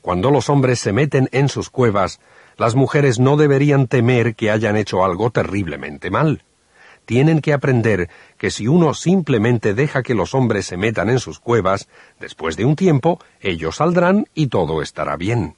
[0.02, 2.20] Cuando los hombres se meten en sus cuevas,
[2.58, 6.42] las mujeres no deberían temer que hayan hecho algo terriblemente mal.
[7.06, 11.38] Tienen que aprender que si uno simplemente deja que los hombres se metan en sus
[11.38, 11.88] cuevas,
[12.20, 15.54] después de un tiempo ellos saldrán y todo estará bien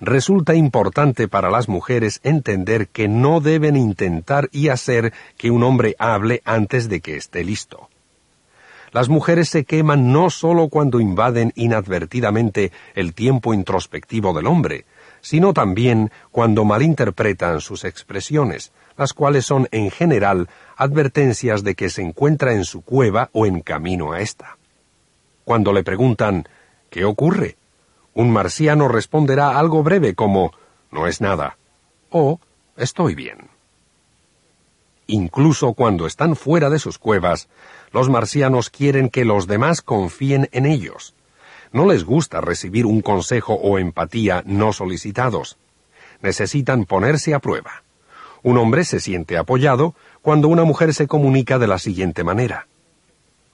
[0.00, 5.96] resulta importante para las mujeres entender que no deben intentar y hacer que un hombre
[5.98, 7.88] hable antes de que esté listo.
[8.94, 14.84] Las mujeres se queman no solo cuando invaden inadvertidamente el tiempo introspectivo del hombre,
[15.20, 22.02] sino también cuando malinterpretan sus expresiones, las cuales son en general advertencias de que se
[22.02, 24.58] encuentra en su cueva o en camino a ésta.
[25.44, 26.46] Cuando le preguntan
[26.88, 27.56] ¿Qué ocurre?
[28.14, 30.52] un marciano responderá algo breve como
[30.92, 31.56] no es nada
[32.10, 32.38] o
[32.76, 33.48] estoy bien.
[35.08, 37.48] Incluso cuando están fuera de sus cuevas,
[37.94, 41.14] los marcianos quieren que los demás confíen en ellos.
[41.70, 45.58] No les gusta recibir un consejo o empatía no solicitados.
[46.20, 47.84] Necesitan ponerse a prueba.
[48.42, 52.66] Un hombre se siente apoyado cuando una mujer se comunica de la siguiente manera.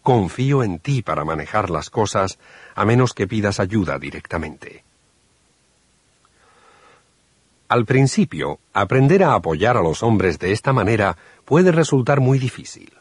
[0.03, 2.39] Confío en ti para manejar las cosas,
[2.75, 4.85] a menos que pidas ayuda directamente.
[7.69, 13.00] Al principio, aprender a apoyar a los hombres de esta manera puede resultar muy difícil.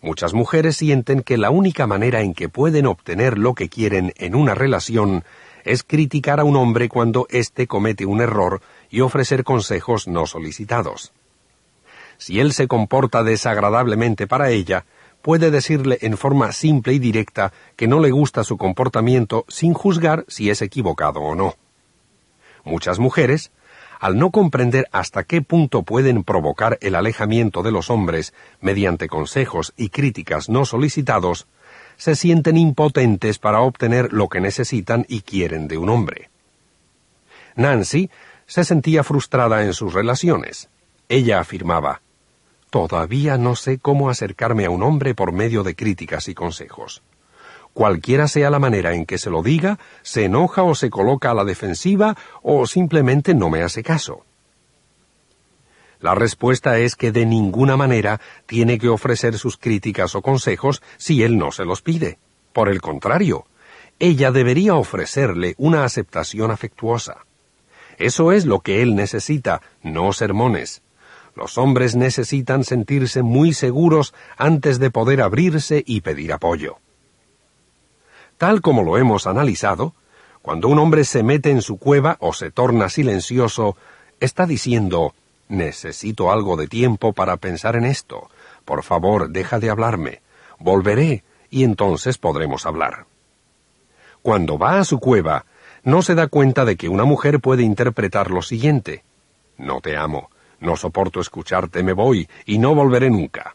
[0.00, 4.34] Muchas mujeres sienten que la única manera en que pueden obtener lo que quieren en
[4.34, 5.24] una relación
[5.64, 11.12] es criticar a un hombre cuando éste comete un error y ofrecer consejos no solicitados.
[12.16, 14.84] Si él se comporta desagradablemente para ella,
[15.20, 20.24] puede decirle en forma simple y directa que no le gusta su comportamiento sin juzgar
[20.28, 21.54] si es equivocado o no.
[22.64, 23.50] Muchas mujeres,
[23.98, 29.72] al no comprender hasta qué punto pueden provocar el alejamiento de los hombres mediante consejos
[29.76, 31.46] y críticas no solicitados,
[31.96, 36.30] se sienten impotentes para obtener lo que necesitan y quieren de un hombre.
[37.56, 38.08] Nancy
[38.46, 40.68] se sentía frustrada en sus relaciones.
[41.08, 42.00] Ella afirmaba,
[42.70, 47.02] Todavía no sé cómo acercarme a un hombre por medio de críticas y consejos.
[47.78, 51.34] Cualquiera sea la manera en que se lo diga, se enoja o se coloca a
[51.34, 54.24] la defensiva o simplemente no me hace caso.
[56.00, 61.22] La respuesta es que de ninguna manera tiene que ofrecer sus críticas o consejos si
[61.22, 62.18] él no se los pide.
[62.52, 63.44] Por el contrario,
[64.00, 67.26] ella debería ofrecerle una aceptación afectuosa.
[67.96, 70.82] Eso es lo que él necesita, no sermones.
[71.36, 76.78] Los hombres necesitan sentirse muy seguros antes de poder abrirse y pedir apoyo.
[78.38, 79.94] Tal como lo hemos analizado,
[80.42, 83.76] cuando un hombre se mete en su cueva o se torna silencioso,
[84.20, 85.12] está diciendo
[85.48, 88.30] Necesito algo de tiempo para pensar en esto.
[88.64, 90.20] Por favor, deja de hablarme.
[90.58, 93.06] Volveré y entonces podremos hablar.
[94.20, 95.46] Cuando va a su cueva,
[95.84, 99.04] no se da cuenta de que una mujer puede interpretar lo siguiente.
[99.56, 100.30] No te amo.
[100.60, 103.54] No soporto escucharte, me voy y no volveré nunca.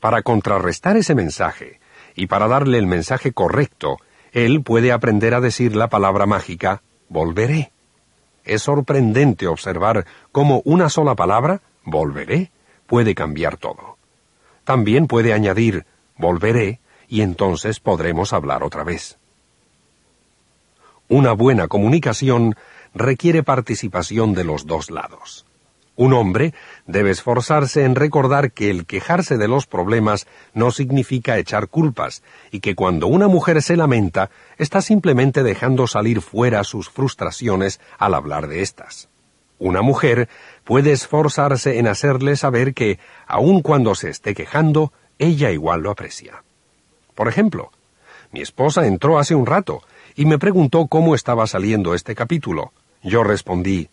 [0.00, 1.78] Para contrarrestar ese mensaje
[2.14, 3.98] y para darle el mensaje correcto,
[4.32, 7.72] él puede aprender a decir la palabra mágica volveré.
[8.44, 12.50] Es sorprendente observar cómo una sola palabra, volveré,
[12.86, 13.96] puede cambiar todo.
[14.64, 19.18] También puede añadir volveré y entonces podremos hablar otra vez.
[21.08, 22.56] Una buena comunicación
[22.94, 25.46] requiere participación de los dos lados.
[25.96, 26.54] Un hombre
[26.86, 32.60] debe esforzarse en recordar que el quejarse de los problemas no significa echar culpas, y
[32.60, 38.48] que cuando una mujer se lamenta, está simplemente dejando salir fuera sus frustraciones al hablar
[38.48, 39.08] de estas.
[39.60, 40.28] Una mujer
[40.64, 46.42] puede esforzarse en hacerle saber que, aun cuando se esté quejando, ella igual lo aprecia.
[47.14, 47.70] Por ejemplo,
[48.32, 49.82] mi esposa entró hace un rato
[50.16, 52.72] y me preguntó cómo estaba saliendo este capítulo.
[53.04, 53.90] Yo respondí,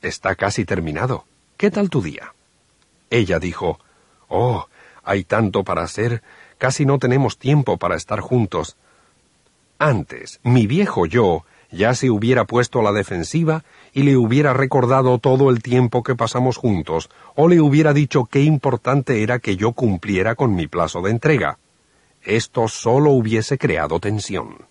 [0.00, 1.26] está casi terminado.
[1.64, 2.34] ¿Qué tal tu día?
[3.08, 3.78] Ella dijo,
[4.28, 4.66] Oh,
[5.02, 6.22] hay tanto para hacer,
[6.58, 8.76] casi no tenemos tiempo para estar juntos.
[9.78, 15.16] Antes, mi viejo yo ya se hubiera puesto a la defensiva y le hubiera recordado
[15.16, 19.72] todo el tiempo que pasamos juntos, o le hubiera dicho qué importante era que yo
[19.72, 21.56] cumpliera con mi plazo de entrega.
[22.22, 24.66] Esto solo hubiese creado tensión.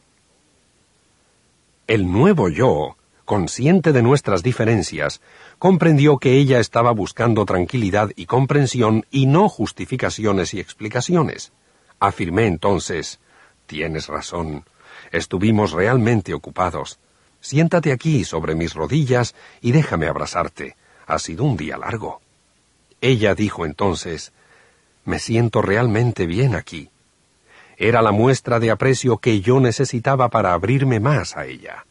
[1.87, 2.97] El nuevo yo
[3.34, 5.19] consciente de nuestras diferencias,
[5.57, 11.51] comprendió que ella estaba buscando tranquilidad y comprensión y no justificaciones y explicaciones.
[11.99, 13.19] Afirmé entonces,
[13.65, 14.65] Tienes razón,
[15.11, 16.99] estuvimos realmente ocupados.
[17.41, 20.75] Siéntate aquí sobre mis rodillas y déjame abrazarte.
[21.07, 22.21] Ha sido un día largo.
[23.01, 24.31] Ella dijo entonces,
[25.05, 26.91] Me siento realmente bien aquí.
[27.77, 31.88] Era la muestra de aprecio que yo necesitaba para abrirme más a ella.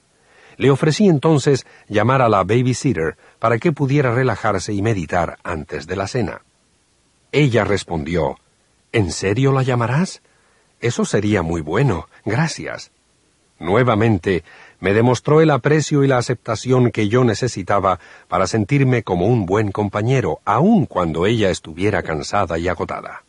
[0.57, 5.97] Le ofrecí entonces llamar a la babysitter para que pudiera relajarse y meditar antes de
[5.97, 6.43] la cena.
[7.33, 8.37] Ella respondió,
[8.93, 10.23] ¿En serio la llamarás?
[10.81, 12.91] Eso sería muy bueno, gracias.
[13.59, 14.43] Nuevamente,
[14.81, 19.71] me demostró el aprecio y la aceptación que yo necesitaba para sentirme como un buen
[19.71, 23.23] compañero, aun cuando ella estuviera cansada y agotada.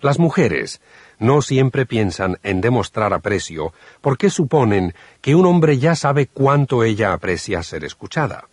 [0.00, 0.80] Las mujeres
[1.24, 7.12] no siempre piensan en demostrar aprecio porque suponen que un hombre ya sabe cuánto ella
[7.12, 8.48] aprecia ser escuchada.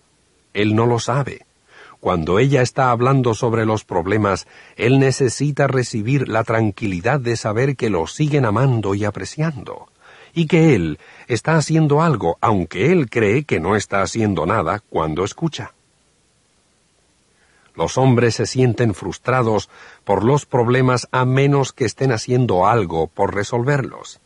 [0.53, 1.45] Él no lo sabe.
[1.99, 7.91] Cuando ella está hablando sobre los problemas, él necesita recibir la tranquilidad de saber que
[7.91, 9.88] lo siguen amando y apreciando
[10.34, 10.97] y que él
[11.28, 15.74] está haciendo algo, aunque él cree que no está haciendo nada cuando escucha.
[17.76, 19.69] Los hombres se sienten frustrados
[20.03, 24.19] por los problemas a menos que estén haciendo algo por resolverlos.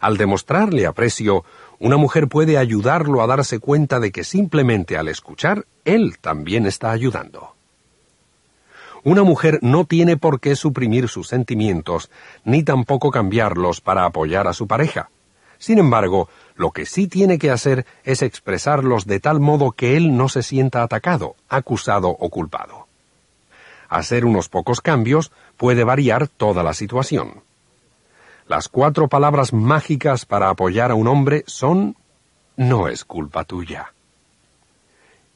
[0.00, 1.44] Al demostrarle aprecio,
[1.78, 6.90] una mujer puede ayudarlo a darse cuenta de que simplemente al escuchar, él también está
[6.90, 7.54] ayudando.
[9.02, 12.10] Una mujer no tiene por qué suprimir sus sentimientos,
[12.44, 15.10] ni tampoco cambiarlos para apoyar a su pareja.
[15.58, 20.16] Sin embargo, lo que sí tiene que hacer es expresarlos de tal modo que él
[20.16, 22.86] no se sienta atacado, acusado o culpado.
[23.88, 27.42] Hacer unos pocos cambios puede variar toda la situación.
[28.46, 31.96] Las cuatro palabras mágicas para apoyar a un hombre son
[32.56, 33.92] no es culpa tuya.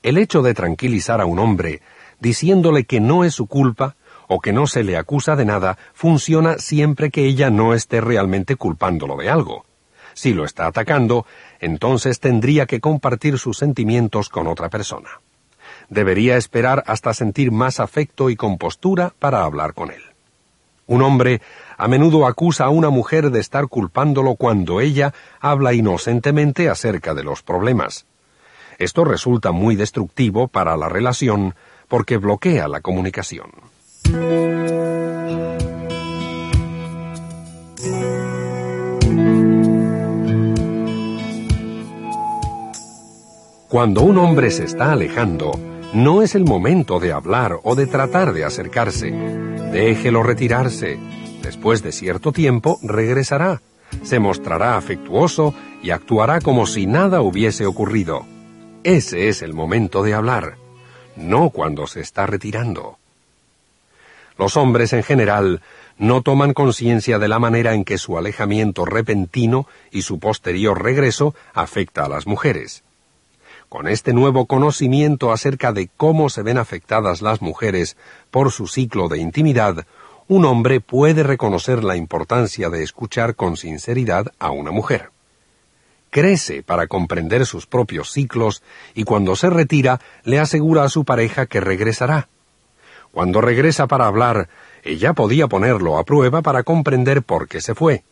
[0.03, 1.81] El hecho de tranquilizar a un hombre
[2.21, 3.97] diciéndole que no es su culpa
[4.29, 8.57] o que no se le acusa de nada funciona siempre que ella no esté realmente
[8.57, 9.65] culpándolo de algo.
[10.19, 11.27] Si lo está atacando,
[11.61, 15.21] entonces tendría que compartir sus sentimientos con otra persona.
[15.91, 20.03] Debería esperar hasta sentir más afecto y compostura para hablar con él.
[20.89, 21.41] Un hombre
[21.77, 27.23] a menudo acusa a una mujer de estar culpándolo cuando ella habla inocentemente acerca de
[27.23, 28.07] los problemas.
[28.79, 31.55] Esto resulta muy destructivo para la relación
[31.87, 33.53] porque bloquea la comunicación.
[43.69, 45.53] Cuando un hombre se está alejando,
[45.93, 49.11] no es el momento de hablar o de tratar de acercarse.
[49.11, 50.99] Déjelo retirarse.
[51.43, 53.61] Después de cierto tiempo regresará.
[54.05, 58.25] Se mostrará afectuoso y actuará como si nada hubiese ocurrido.
[58.85, 60.57] Ese es el momento de hablar,
[61.17, 62.97] no cuando se está retirando.
[64.39, 65.61] Los hombres en general
[65.99, 71.35] no toman conciencia de la manera en que su alejamiento repentino y su posterior regreso
[71.53, 72.83] afecta a las mujeres.
[73.69, 77.99] Con este nuevo conocimiento acerca de cómo se ven afectadas las mujeres
[78.31, 79.87] por su ciclo de intimidad,
[80.27, 85.11] un hombre puede reconocer la importancia de escuchar con sinceridad a una mujer.
[86.09, 88.63] Crece para comprender sus propios ciclos
[88.95, 92.29] y cuando se retira le asegura a su pareja que regresará.
[93.13, 94.49] Cuando regresa para hablar,
[94.83, 98.03] ella podía ponerlo a prueba para comprender por qué se fue.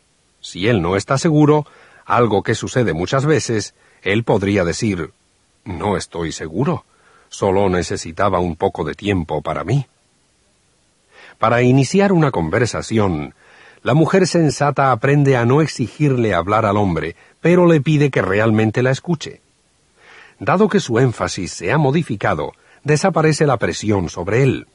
[0.43, 1.67] Si él no está seguro,
[2.05, 5.13] algo que sucede muchas veces, él podría decir
[5.67, 6.85] no estoy seguro.
[7.29, 9.87] Solo necesitaba un poco de tiempo para mí.
[11.39, 13.35] Para iniciar una conversación,
[13.83, 18.83] la mujer sensata aprende a no exigirle hablar al hombre, pero le pide que realmente
[18.83, 19.41] la escuche.
[20.39, 22.53] Dado que su énfasis se ha modificado,
[22.85, 24.67] desaparece la presión sobre él.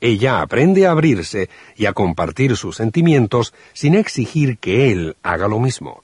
[0.00, 5.58] Ella aprende a abrirse y a compartir sus sentimientos sin exigir que él haga lo
[5.58, 6.02] mismo.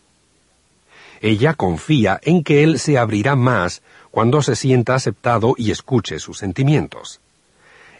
[1.22, 3.82] Ella confía en que él se abrirá más
[4.16, 7.20] cuando se sienta aceptado y escuche sus sentimientos.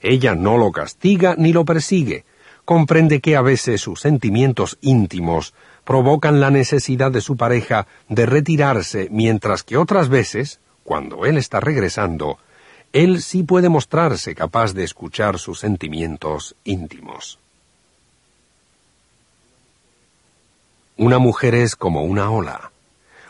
[0.01, 2.25] Ella no lo castiga ni lo persigue,
[2.65, 5.53] comprende que a veces sus sentimientos íntimos
[5.85, 11.61] provocan la necesidad de su pareja de retirarse, mientras que otras veces, cuando él está
[11.61, 12.39] regresando,
[12.95, 17.39] él sí puede mostrarse capaz de escuchar sus sentimientos íntimos.
[20.97, 22.71] Una mujer es como una ola.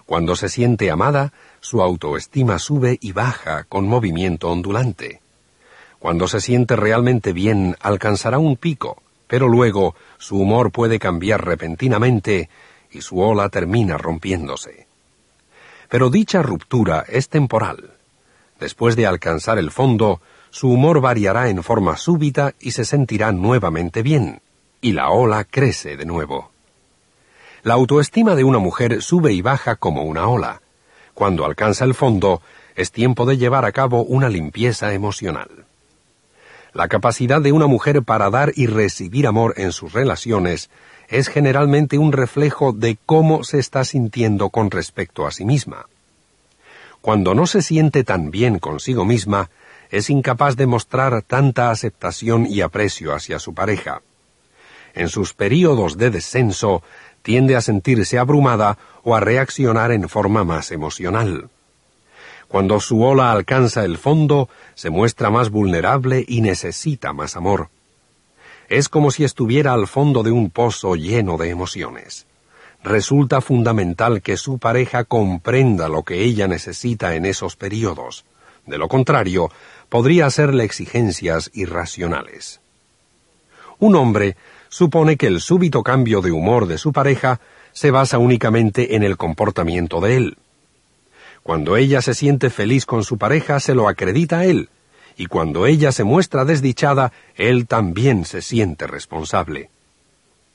[0.06, 1.32] Cuando se siente amada,
[1.66, 5.20] su autoestima sube y baja con movimiento ondulante.
[5.98, 12.48] Cuando se siente realmente bien, alcanzará un pico, pero luego su humor puede cambiar repentinamente
[12.92, 14.86] y su ola termina rompiéndose.
[15.88, 17.94] Pero dicha ruptura es temporal.
[18.60, 24.02] Después de alcanzar el fondo, su humor variará en forma súbita y se sentirá nuevamente
[24.04, 24.40] bien,
[24.80, 26.52] y la ola crece de nuevo.
[27.64, 30.60] La autoestima de una mujer sube y baja como una ola.
[31.16, 32.42] Cuando alcanza el fondo,
[32.74, 35.48] es tiempo de llevar a cabo una limpieza emocional.
[36.74, 40.68] La capacidad de una mujer para dar y recibir amor en sus relaciones
[41.08, 45.86] es generalmente un reflejo de cómo se está sintiendo con respecto a sí misma.
[47.00, 49.48] Cuando no se siente tan bien consigo misma,
[49.90, 54.02] es incapaz de mostrar tanta aceptación y aprecio hacia su pareja.
[54.92, 56.82] En sus períodos de descenso,
[57.26, 61.50] tiende a sentirse abrumada o a reaccionar en forma más emocional.
[62.46, 67.68] Cuando su ola alcanza el fondo, se muestra más vulnerable y necesita más amor.
[68.68, 72.26] Es como si estuviera al fondo de un pozo lleno de emociones.
[72.84, 78.24] Resulta fundamental que su pareja comprenda lo que ella necesita en esos periodos.
[78.66, 79.50] De lo contrario,
[79.88, 82.60] podría hacerle exigencias irracionales.
[83.80, 84.36] Un hombre
[84.68, 87.40] supone que el súbito cambio de humor de su pareja
[87.72, 90.38] se basa únicamente en el comportamiento de él.
[91.42, 94.68] Cuando ella se siente feliz con su pareja, se lo acredita a él,
[95.16, 99.70] y cuando ella se muestra desdichada, él también se siente responsable.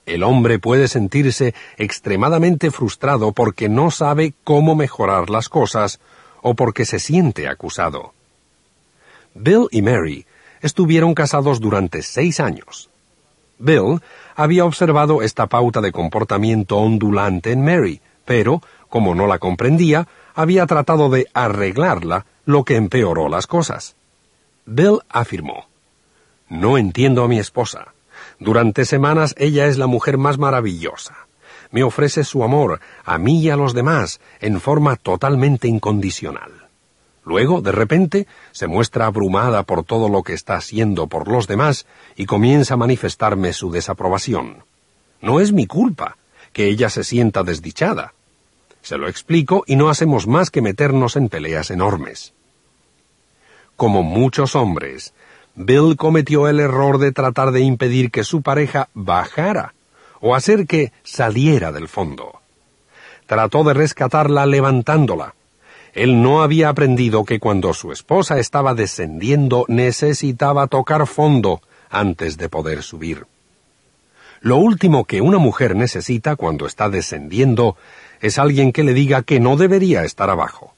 [0.06, 6.00] El hombre puede sentirse extremadamente frustrado porque no sabe cómo mejorar las cosas
[6.42, 8.14] o porque se siente acusado.
[9.34, 10.26] Bill y Mary
[10.62, 12.91] estuvieron casados durante seis años.
[13.62, 14.02] Bill
[14.36, 20.66] había observado esta pauta de comportamiento ondulante en Mary, pero, como no la comprendía, había
[20.66, 23.96] tratado de arreglarla, lo que empeoró las cosas.
[24.66, 25.68] Bill afirmó,
[26.50, 27.94] No entiendo a mi esposa.
[28.40, 31.16] Durante semanas ella es la mujer más maravillosa.
[31.72, 36.61] Me ofrece su amor, a mí y a los demás, en forma totalmente incondicional.
[37.24, 41.86] Luego, de repente, se muestra abrumada por todo lo que está haciendo por los demás
[42.16, 44.64] y comienza a manifestarme su desaprobación.
[45.22, 46.18] No es mi culpa
[46.52, 48.14] que ella se sienta desdichada.
[48.82, 52.34] Se lo explico y no hacemos más que meternos en peleas enormes.
[53.76, 55.14] Como muchos hombres,
[55.56, 59.74] Bill cometió el error de tratar de impedir que su pareja bajara
[60.20, 62.42] o hacer que saliera del fondo.
[63.28, 65.36] Trató de rescatarla levantándola,
[65.94, 72.48] él no había aprendido que cuando su esposa estaba descendiendo necesitaba tocar fondo antes de
[72.48, 73.26] poder subir.
[74.40, 77.76] Lo último que una mujer necesita cuando está descendiendo
[78.22, 80.74] es alguien que le diga que no debería estar abajo.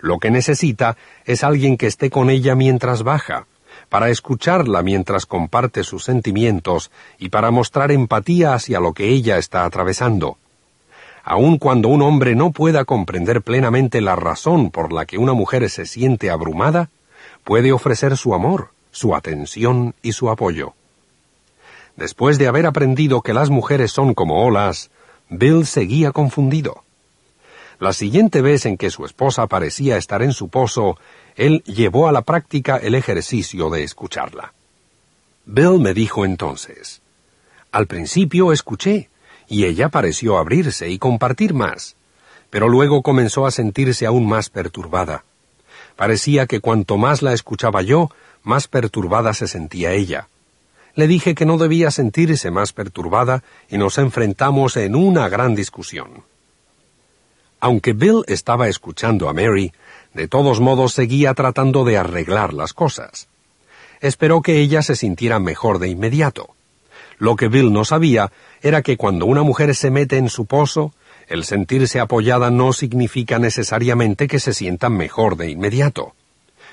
[0.00, 3.46] Lo que necesita es alguien que esté con ella mientras baja,
[3.88, 9.64] para escucharla mientras comparte sus sentimientos y para mostrar empatía hacia lo que ella está
[9.64, 10.38] atravesando
[11.24, 15.68] aun cuando un hombre no pueda comprender plenamente la razón por la que una mujer
[15.70, 16.90] se siente abrumada,
[17.44, 20.74] puede ofrecer su amor, su atención y su apoyo.
[21.96, 24.90] Después de haber aprendido que las mujeres son como olas,
[25.28, 26.84] Bill seguía confundido.
[27.78, 30.98] La siguiente vez en que su esposa parecía estar en su pozo,
[31.36, 34.52] él llevó a la práctica el ejercicio de escucharla.
[35.46, 37.02] Bill me dijo entonces,
[37.72, 39.08] Al principio escuché,
[39.52, 41.94] y ella pareció abrirse y compartir más,
[42.48, 45.24] pero luego comenzó a sentirse aún más perturbada.
[45.94, 48.08] Parecía que cuanto más la escuchaba yo,
[48.42, 50.28] más perturbada se sentía ella.
[50.94, 56.24] Le dije que no debía sentirse más perturbada y nos enfrentamos en una gran discusión.
[57.60, 59.74] Aunque Bill estaba escuchando a Mary,
[60.14, 63.28] de todos modos seguía tratando de arreglar las cosas.
[64.00, 66.54] Esperó que ella se sintiera mejor de inmediato.
[67.22, 70.92] Lo que Bill no sabía era que cuando una mujer se mete en su pozo,
[71.28, 76.16] el sentirse apoyada no significa necesariamente que se sienta mejor de inmediato.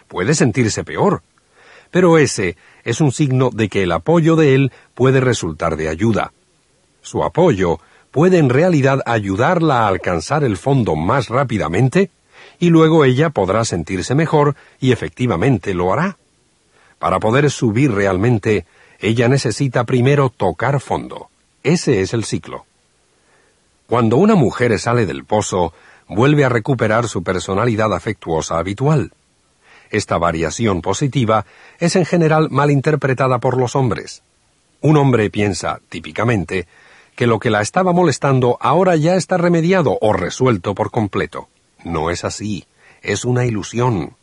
[0.07, 1.21] Puede sentirse peor.
[1.91, 6.33] Pero ese es un signo de que el apoyo de él puede resultar de ayuda.
[7.03, 7.79] Su apoyo
[8.09, 12.09] puede en realidad ayudarla a alcanzar el fondo más rápidamente
[12.57, 16.17] y luego ella podrá sentirse mejor y efectivamente lo hará.
[16.97, 18.65] Para poder subir realmente,
[18.99, 21.29] ella necesita primero tocar fondo.
[21.63, 22.65] Ese es el ciclo.
[23.87, 25.73] Cuando una mujer sale del pozo,
[26.07, 29.13] vuelve a recuperar su personalidad afectuosa habitual.
[29.89, 31.45] Esta variación positiva
[31.79, 34.21] es en general mal interpretada por los hombres.
[34.81, 36.67] Un hombre piensa, típicamente,
[37.15, 41.49] que lo que la estaba molestando ahora ya está remediado o resuelto por completo.
[41.83, 42.65] No es así,
[43.01, 44.15] es una ilusión.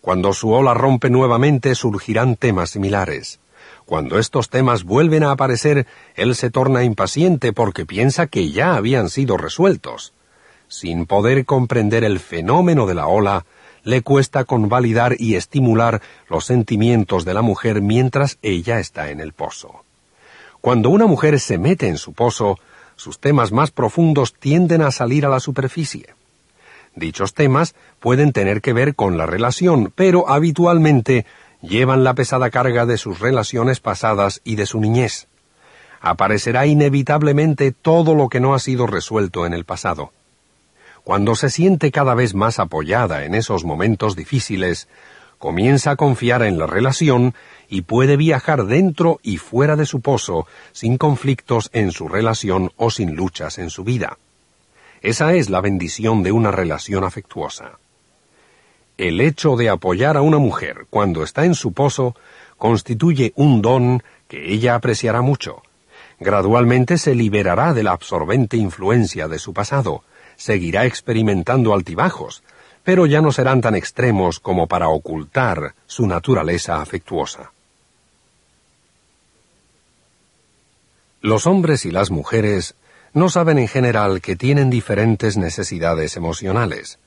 [0.00, 3.40] Cuando su ola rompe nuevamente surgirán temas similares.
[3.88, 9.08] Cuando estos temas vuelven a aparecer, él se torna impaciente porque piensa que ya habían
[9.08, 10.12] sido resueltos.
[10.70, 13.46] sin poder comprender el fenómeno de la ola,
[13.84, 19.32] le cuesta convalidar y estimular los sentimientos de la mujer mientras ella está en el
[19.32, 19.82] pozo.
[20.60, 22.58] Cuando una mujer se mete en su pozo,
[22.96, 26.14] sus temas más profundos tienden a salir a la superficie.
[26.94, 31.24] Dichos temas pueden tener que ver con la relación, pero habitualmente
[31.60, 35.28] llevan la pesada carga de sus relaciones pasadas y de su niñez.
[36.00, 40.12] Aparecerá inevitablemente todo lo que no ha sido resuelto en el pasado.
[41.04, 44.88] Cuando se siente cada vez más apoyada en esos momentos difíciles,
[45.38, 47.34] comienza a confiar en la relación
[47.68, 52.90] y puede viajar dentro y fuera de su pozo sin conflictos en su relación o
[52.90, 54.18] sin luchas en su vida.
[55.00, 57.78] Esa es la bendición de una relación afectuosa.
[58.98, 62.16] El hecho de apoyar a una mujer cuando está en su pozo
[62.56, 65.62] constituye un don que ella apreciará mucho.
[66.18, 70.02] Gradualmente se liberará de la absorbente influencia de su pasado,
[70.36, 72.42] seguirá experimentando altibajos,
[72.82, 77.52] pero ya no serán tan extremos como para ocultar su naturaleza afectuosa.
[81.20, 82.74] Los hombres y las mujeres
[83.12, 86.98] no saben en general que tienen diferentes necesidades emocionales.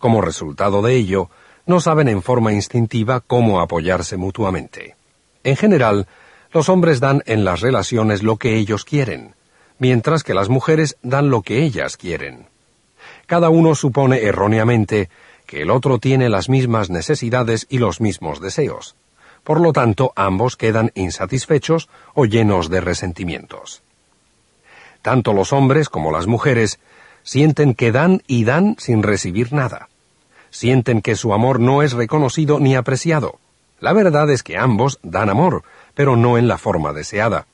[0.00, 1.28] Como resultado de ello,
[1.66, 4.96] no saben en forma instintiva cómo apoyarse mutuamente.
[5.44, 6.08] En general,
[6.52, 9.34] los hombres dan en las relaciones lo que ellos quieren,
[9.78, 12.46] mientras que las mujeres dan lo que ellas quieren.
[13.26, 15.10] Cada uno supone erróneamente
[15.46, 18.96] que el otro tiene las mismas necesidades y los mismos deseos.
[19.44, 23.82] Por lo tanto, ambos quedan insatisfechos o llenos de resentimientos.
[25.02, 26.80] Tanto los hombres como las mujeres
[27.22, 29.89] sienten que dan y dan sin recibir nada.
[30.50, 33.38] Sienten que su amor no es reconocido ni apreciado.
[33.80, 35.62] La verdad es que ambos dan amor,
[35.94, 37.46] pero no en la forma deseada.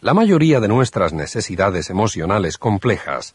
[0.00, 3.34] La mayoría de nuestras necesidades emocionales complejas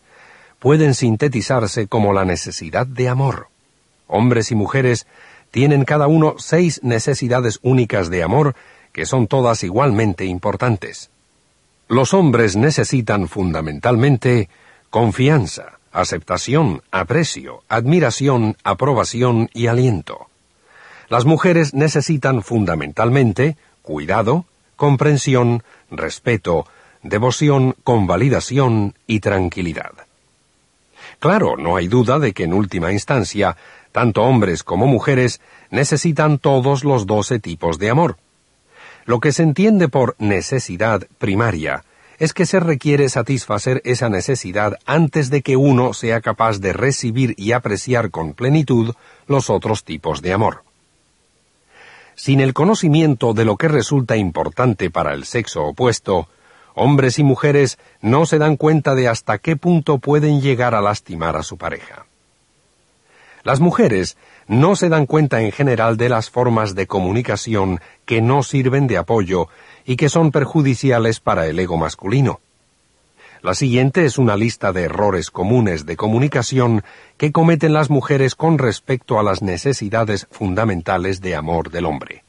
[0.60, 3.48] pueden sintetizarse como la necesidad de amor.
[4.08, 5.08] Hombres y mujeres
[5.52, 8.56] tienen cada uno seis necesidades únicas de amor
[8.94, 11.10] que son todas igualmente importantes.
[11.89, 14.48] Los hombres necesitan fundamentalmente
[14.89, 20.28] confianza, aceptación, aprecio, admiración, aprobación y aliento.
[21.08, 26.66] Las mujeres necesitan fundamentalmente cuidado, comprensión, respeto,
[27.04, 29.91] devoción, convalidación y tranquilidad.
[31.20, 33.56] Claro, no hay duda de que en última instancia,
[33.91, 35.39] tanto hombres como mujeres
[35.70, 38.18] necesitan todos los doce tipos de amor.
[39.06, 41.84] Lo que se entiende por necesidad primaria
[42.20, 47.34] es que se requiere satisfacer esa necesidad antes de que uno sea capaz de recibir
[47.38, 48.93] y apreciar con plenitud
[49.28, 50.64] los otros tipos de amor.
[52.16, 56.28] Sin el conocimiento de lo que resulta importante para el sexo opuesto,
[56.76, 61.36] hombres y mujeres no se dan cuenta de hasta qué punto pueden llegar a lastimar
[61.36, 62.05] a su pareja.
[63.43, 64.16] Las mujeres
[64.47, 68.97] no se dan cuenta en general de las formas de comunicación que no sirven de
[68.97, 69.49] apoyo
[69.86, 72.40] y que son perjudiciales para el ego masculino.
[73.42, 76.82] La siguiente es una lista de errores comunes de comunicación
[77.18, 82.24] que cometen las mujeres con respecto a las necesidades fundamentales de amor del hombre.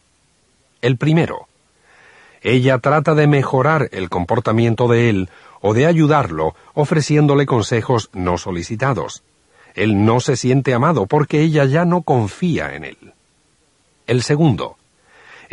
[0.82, 1.46] El primero.
[2.42, 5.30] Ella trata de mejorar el comportamiento de él
[5.60, 9.22] o de ayudarlo ofreciéndole consejos no solicitados.
[9.74, 13.12] Él no se siente amado porque ella ya no confía en él.
[14.08, 14.76] El segundo.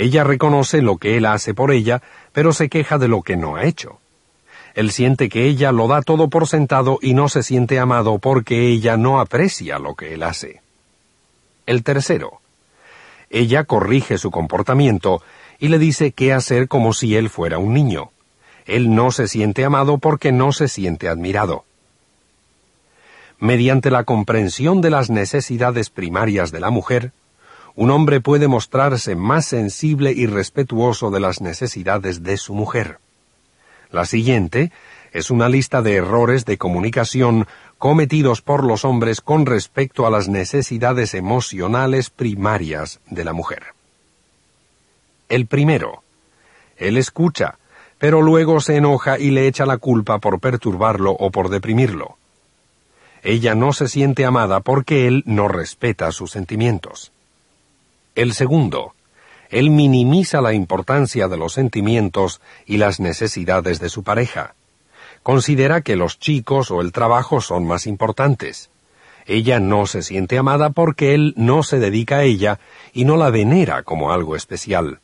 [0.01, 2.01] Ella reconoce lo que él hace por ella,
[2.33, 3.99] pero se queja de lo que no ha hecho.
[4.73, 8.69] Él siente que ella lo da todo por sentado y no se siente amado porque
[8.69, 10.61] ella no aprecia lo que él hace.
[11.67, 12.41] El tercero.
[13.29, 15.21] Ella corrige su comportamiento
[15.59, 18.09] y le dice qué hacer como si él fuera un niño.
[18.65, 21.63] Él no se siente amado porque no se siente admirado.
[23.37, 27.11] Mediante la comprensión de las necesidades primarias de la mujer,
[27.75, 32.99] un hombre puede mostrarse más sensible y respetuoso de las necesidades de su mujer.
[33.91, 34.71] La siguiente
[35.11, 37.47] es una lista de errores de comunicación
[37.77, 43.63] cometidos por los hombres con respecto a las necesidades emocionales primarias de la mujer.
[45.29, 46.03] El primero.
[46.77, 47.57] Él escucha,
[47.97, 52.17] pero luego se enoja y le echa la culpa por perturbarlo o por deprimirlo.
[53.23, 57.11] Ella no se siente amada porque él no respeta sus sentimientos.
[58.13, 58.93] El segundo.
[59.49, 64.53] Él minimiza la importancia de los sentimientos y las necesidades de su pareja.
[65.23, 68.69] Considera que los chicos o el trabajo son más importantes.
[69.25, 72.59] Ella no se siente amada porque él no se dedica a ella
[72.91, 74.99] y no la venera como algo especial.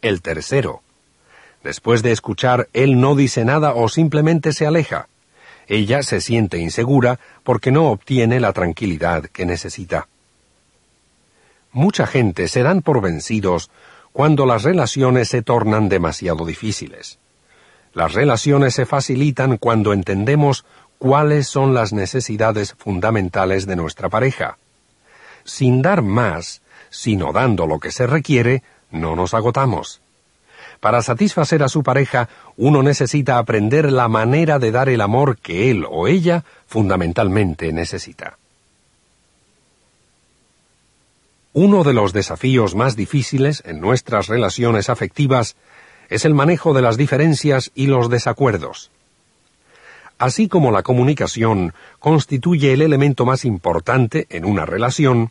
[0.00, 0.82] El tercero.
[1.64, 5.08] Después de escuchar, él no dice nada o simplemente se aleja.
[5.66, 10.06] Ella se siente insegura porque no obtiene la tranquilidad que necesita.
[11.72, 13.70] Mucha gente se dan por vencidos
[14.12, 17.18] cuando las relaciones se tornan demasiado difíciles.
[17.94, 20.64] Las relaciones se facilitan cuando entendemos
[20.98, 24.58] cuáles son las necesidades fundamentales de nuestra pareja.
[25.44, 30.02] Sin dar más, sino dando lo que se requiere, no nos agotamos.
[30.78, 35.70] Para satisfacer a su pareja, uno necesita aprender la manera de dar el amor que
[35.70, 38.36] él o ella fundamentalmente necesita.
[41.54, 45.54] Uno de los desafíos más difíciles en nuestras relaciones afectivas
[46.08, 48.90] es el manejo de las diferencias y los desacuerdos.
[50.16, 55.30] Así como la comunicación constituye el elemento más importante en una relación,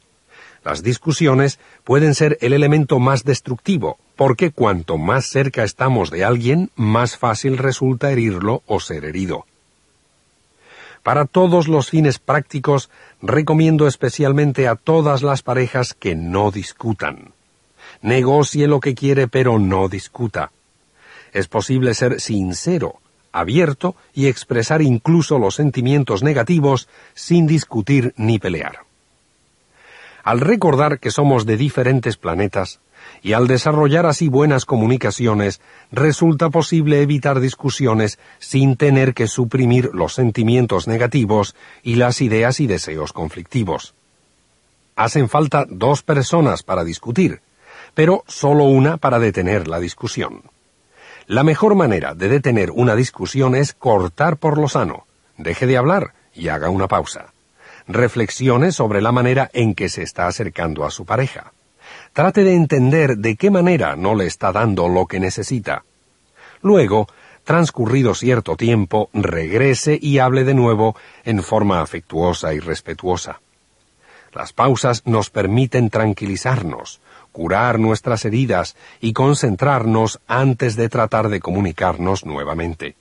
[0.64, 6.70] las discusiones pueden ser el elemento más destructivo, porque cuanto más cerca estamos de alguien,
[6.76, 9.46] más fácil resulta herirlo o ser herido.
[11.04, 12.90] Para todos los fines prácticos,
[13.22, 17.34] recomiendo especialmente a todas las parejas que no discutan.
[18.02, 20.52] Negocie lo que quiere, pero no discuta.
[21.34, 23.00] Es posible ser sincero,
[23.32, 28.80] abierto y expresar incluso los sentimientos negativos sin discutir ni pelear.
[30.24, 32.80] Al recordar que somos de diferentes planetas,
[33.24, 35.62] y al desarrollar así buenas comunicaciones,
[35.92, 42.68] resulta posible evitar discusiones sin tener que suprimir los sentimientos negativos y las ideas y
[42.68, 43.94] deseos conflictivos.
[44.96, 47.42] Hacen falta dos personas para discutir,
[47.94, 50.44] pero solo una para detener la discusión.
[51.28, 55.06] La mejor manera de detener una discusión es cortar por lo sano,
[55.38, 57.34] deje de hablar y haga una pausa.
[57.88, 61.54] Reflexione sobre la manera en que se está acercando a su pareja.
[62.14, 65.86] Trate de entender de qué manera no le está dando lo que necesita.
[66.62, 67.08] Luego,
[67.46, 73.40] transcurrido cierto tiempo, regrese y hable de nuevo en forma afectuosa y respetuosa.
[74.34, 77.00] Las pausas nos permiten tranquilizarnos,
[77.32, 82.96] curar nuestras heridas y concentrarnos antes de tratar de comunicarnos nuevamente.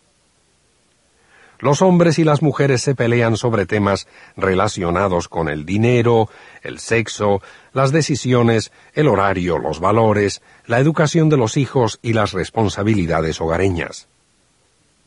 [1.60, 6.30] Los hombres y las mujeres se pelean sobre temas relacionados con el dinero,
[6.62, 7.42] el sexo,
[7.72, 14.08] las decisiones, el horario, los valores, la educación de los hijos y las responsabilidades hogareñas.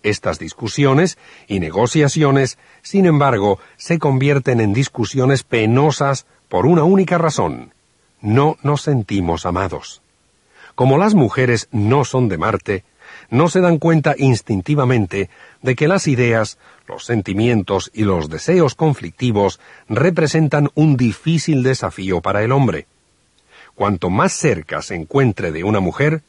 [0.04, 7.74] Estas discusiones y negociaciones, sin embargo, se convierten en discusiones penosas por una única razón.
[8.22, 10.02] No nos sentimos amados.
[10.76, 12.84] Como las mujeres no son de Marte,
[13.30, 15.30] no se dan cuenta instintivamente
[15.62, 16.58] de que las ideas,
[16.88, 22.88] los sentimientos y los deseos conflictivos representan un difícil desafío para el hombre.
[23.76, 26.22] Cuanto más cerca se encuentre de una mujer,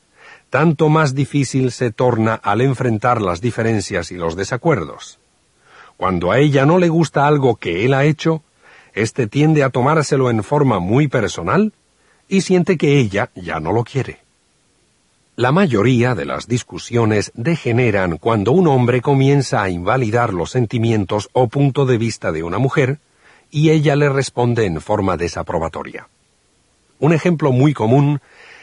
[0.51, 5.19] tanto más difícil se torna al enfrentar las diferencias y los desacuerdos.
[5.97, 8.43] Cuando a ella no le gusta algo que él ha hecho,
[8.95, 11.73] éste tiende a tomárselo en forma muy personal
[12.29, 14.24] y siente que ella ya no lo quiere.
[15.37, 21.49] La mayoría de las discusiones degeneran cuando un hombre comienza a invalidar los sentimientos o
[21.49, 23.01] punto de vista de una mujer
[23.51, 26.07] y ella le responde en forma desaprobatoria.
[27.01, 28.21] Un ejemplo muy común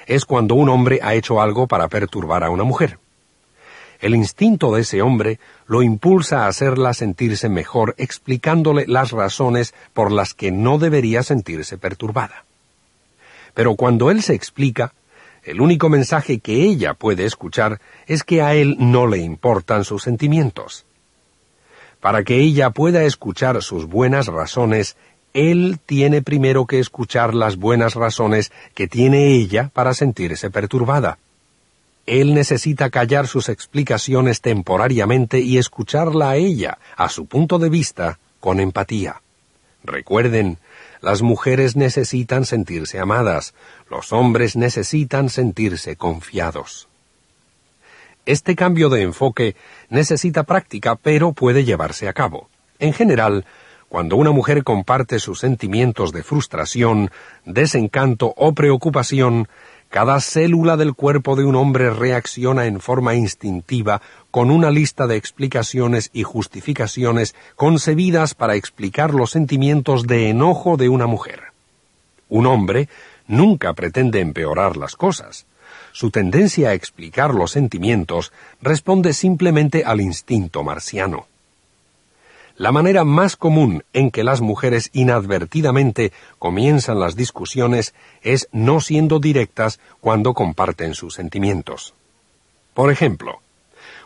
[0.07, 2.99] es cuando un hombre ha hecho algo para perturbar a una mujer.
[3.99, 10.09] El instinto de ese hombre lo impulsa a hacerla sentirse mejor explicándole las razones por
[10.09, 12.45] las que no debería sentirse perturbada.
[13.53, 14.93] Pero cuando él se explica,
[15.43, 20.03] el único mensaje que ella puede escuchar es que a él no le importan sus
[20.03, 20.85] sentimientos.
[21.99, 24.97] Para que ella pueda escuchar sus buenas razones,
[25.33, 31.19] él tiene primero que escuchar las buenas razones que tiene ella para sentirse perturbada.
[32.05, 38.19] Él necesita callar sus explicaciones temporariamente y escucharla a ella, a su punto de vista,
[38.39, 39.21] con empatía.
[39.83, 40.57] Recuerden,
[41.01, 43.53] las mujeres necesitan sentirse amadas,
[43.89, 46.87] los hombres necesitan sentirse confiados.
[48.25, 49.55] Este cambio de enfoque
[49.89, 52.49] necesita práctica, pero puede llevarse a cabo.
[52.77, 53.45] En general,
[53.89, 57.11] cuando una mujer comparte sus sentimientos de frustración,
[57.45, 59.49] desencanto o preocupación,
[59.91, 65.17] cada célula del cuerpo de un hombre reacciona en forma instintiva con una lista de
[65.17, 71.41] explicaciones y justificaciones concebidas para explicar los sentimientos de enojo de una mujer.
[72.29, 72.87] Un hombre
[73.27, 75.45] nunca pretende empeorar las cosas.
[75.91, 78.31] Su tendencia a explicar los sentimientos
[78.61, 81.27] responde simplemente al instinto marciano.
[82.57, 89.19] La manera más común en que las mujeres inadvertidamente comienzan las discusiones es no siendo
[89.19, 91.93] directas cuando comparten sus sentimientos.
[92.73, 93.39] Por ejemplo,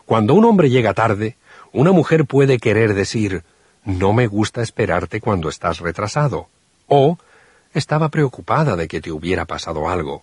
[0.06, 1.36] cuando un hombre llega tarde,
[1.76, 3.44] Una mujer puede querer decir,
[3.84, 6.48] no me gusta esperarte cuando estás retrasado,
[6.86, 7.18] o
[7.74, 10.22] estaba preocupada de que te hubiera pasado algo.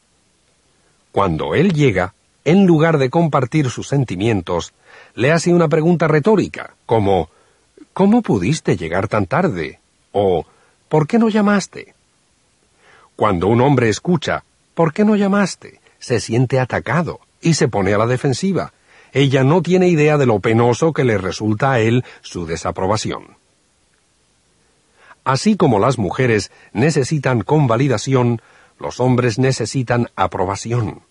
[1.12, 4.74] Cuando él llega, en lugar de compartir sus sentimientos,
[5.14, 7.30] le hace una pregunta retórica, como
[7.94, 9.80] ¿Cómo pudiste llegar tan tarde?
[10.12, 10.46] o
[10.90, 11.94] ¿Por qué no llamaste?
[13.16, 15.80] Cuando un hombre escucha ¿Por qué no llamaste?
[16.00, 18.74] se siente atacado y se pone a la defensiva.
[19.12, 23.38] Ella no tiene idea de lo penoso que le resulta a él su desaprobación.
[25.24, 28.42] Así como las mujeres necesitan convalidación,
[28.80, 31.04] los hombres necesitan aprobación.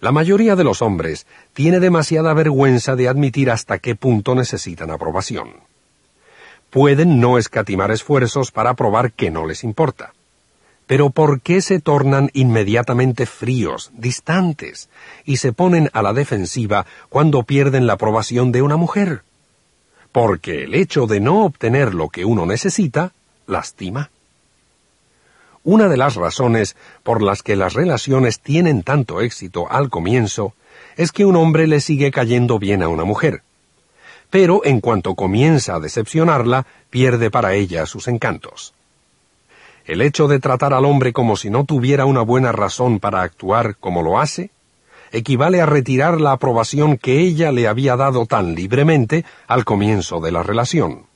[0.00, 5.69] La mayoría de los hombres tiene demasiada vergüenza de admitir hasta qué punto necesitan aprobación.
[6.70, 10.12] Pueden no escatimar esfuerzos para probar que no les importa.
[10.86, 14.88] Pero ¿por qué se tornan inmediatamente fríos, distantes,
[15.24, 19.22] y se ponen a la defensiva cuando pierden la aprobación de una mujer?
[20.12, 23.12] Porque el hecho de no obtener lo que uno necesita
[23.46, 24.10] lastima.
[25.62, 30.54] Una de las razones por las que las relaciones tienen tanto éxito al comienzo
[30.96, 33.42] es que un hombre le sigue cayendo bien a una mujer.
[34.30, 38.72] Pero en cuanto comienza a decepcionarla, pierde para ella sus encantos.
[39.84, 43.76] El hecho de tratar al hombre como si no tuviera una buena razón para actuar
[43.76, 44.50] como lo hace,
[45.10, 50.30] equivale a retirar la aprobación que ella le había dado tan libremente al comienzo de
[50.30, 51.06] la relación.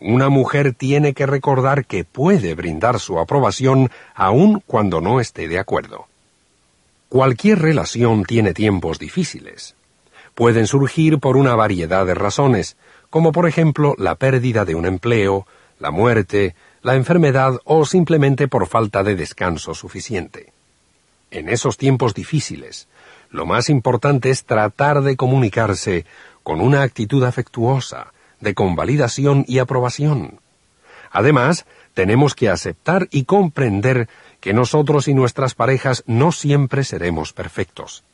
[0.00, 5.58] Una mujer tiene que recordar que puede brindar su aprobación aun cuando no esté de
[5.58, 6.06] acuerdo.
[7.08, 9.74] Cualquier relación tiene tiempos difíciles.
[10.38, 12.76] Pueden surgir por una variedad de razones,
[13.10, 15.48] como por ejemplo la pérdida de un empleo,
[15.80, 20.52] la muerte, la enfermedad o simplemente por falta de descanso suficiente.
[21.32, 22.86] En esos tiempos difíciles,
[23.30, 26.06] lo más importante es tratar de comunicarse
[26.44, 30.38] con una actitud afectuosa, de convalidación y aprobación.
[31.10, 34.08] Además, tenemos que aceptar y comprender
[34.38, 38.04] que nosotros y nuestras parejas no siempre seremos perfectos.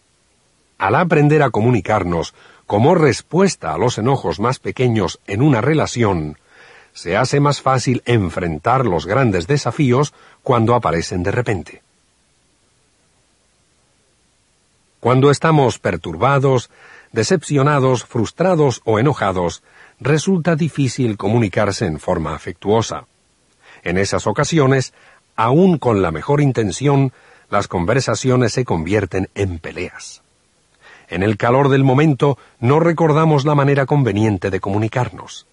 [0.78, 2.34] Al aprender a comunicarnos
[2.66, 6.38] como respuesta a los enojos más pequeños en una relación,
[6.92, 11.82] se hace más fácil enfrentar los grandes desafíos cuando aparecen de repente.
[15.00, 16.70] Cuando estamos perturbados,
[17.12, 19.62] decepcionados, frustrados o enojados,
[20.00, 23.06] resulta difícil comunicarse en forma afectuosa.
[23.82, 24.94] En esas ocasiones,
[25.36, 27.12] aun con la mejor intención,
[27.50, 30.23] las conversaciones se convierten en peleas.
[31.08, 35.46] En el calor del momento no recordamos la manera conveniente de comunicarnos.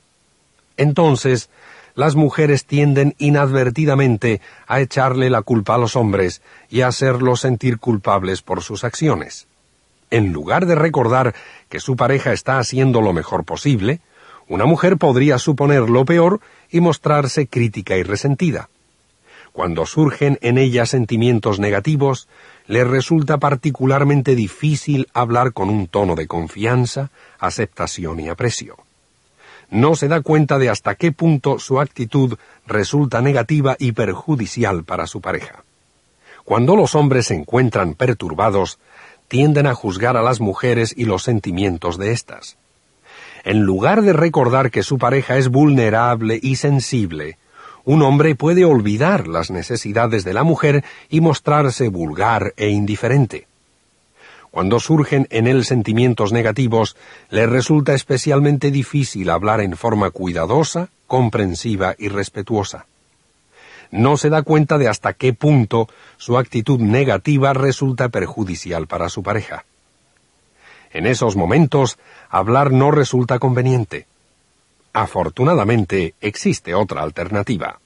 [0.78, 1.50] Entonces,
[1.96, 7.80] las mujeres tienden inadvertidamente a echarle la culpa a los hombres y a hacerlos sentir
[7.80, 9.48] culpables por sus acciones.
[10.10, 11.36] En lugar de recordar
[11.70, 14.00] que su pareja está haciendo lo mejor posible,
[14.48, 18.70] una mujer podría suponer lo peor y mostrarse crítica y resentida.
[19.54, 22.28] Cuando surgen en ella sentimientos negativos,
[22.68, 27.10] le resulta particularmente difícil hablar con un tono de confianza,
[27.40, 28.78] aceptación y aprecio
[29.72, 32.38] no se da cuenta de hasta qué punto su actitud
[32.68, 35.64] resulta negativa y perjudicial para su pareja.
[36.44, 38.80] Cuando los hombres se encuentran perturbados,
[39.30, 42.58] tienden a juzgar a las mujeres y los sentimientos de éstas.
[43.46, 47.38] En lugar de recordar que su pareja es vulnerable y sensible,
[47.84, 53.48] un hombre puede olvidar las necesidades de la mujer y mostrarse vulgar e indiferente.
[54.52, 56.98] Cuando surgen en él sentimientos negativos,
[57.30, 62.86] le resulta especialmente difícil hablar en forma cuidadosa, comprensiva y respetuosa.
[63.92, 69.24] No se da cuenta de hasta qué punto su actitud negativa resulta perjudicial para su
[69.24, 69.66] pareja.
[70.94, 71.98] En esos momentos,
[72.30, 74.06] hablar no resulta conveniente.
[74.94, 77.80] Afortunadamente, existe otra alternativa.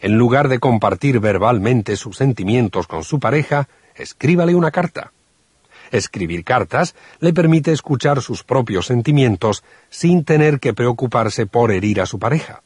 [0.00, 5.12] En lugar de compartir verbalmente sus sentimientos con su pareja, escríbale una carta.
[5.90, 12.06] Escribir cartas le permite escuchar sus propios sentimientos sin tener que preocuparse por herir a
[12.06, 12.62] su pareja.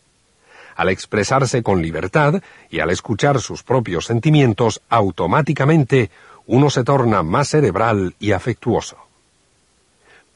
[0.77, 6.11] Al expresarse con libertad y al escuchar sus propios sentimientos, automáticamente
[6.47, 9.08] uno se torna más cerebral y afectuoso.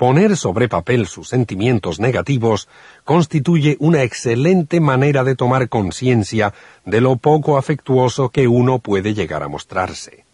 [0.03, 2.67] Poner sobre papel sus sentimientos negativos
[3.05, 9.45] constituye una excelente manera de tomar conciencia de lo poco afectuoso que uno puede llegar
[9.45, 10.25] a mostrarse.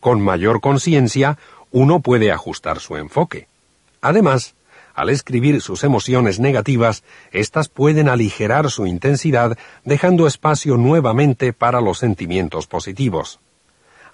[0.00, 1.36] Con mayor conciencia,
[1.70, 3.46] uno puede ajustar su enfoque.
[4.00, 4.54] Además,
[4.94, 11.98] al escribir sus emociones negativas, éstas pueden aligerar su intensidad, dejando espacio nuevamente para los
[11.98, 13.38] sentimientos positivos.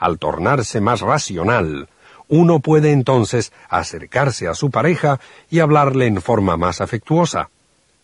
[0.00, 1.88] Al tornarse más racional,
[2.30, 5.18] Uno puede entonces acercarse a su pareja
[5.50, 7.50] y hablarle en forma más afectuosa,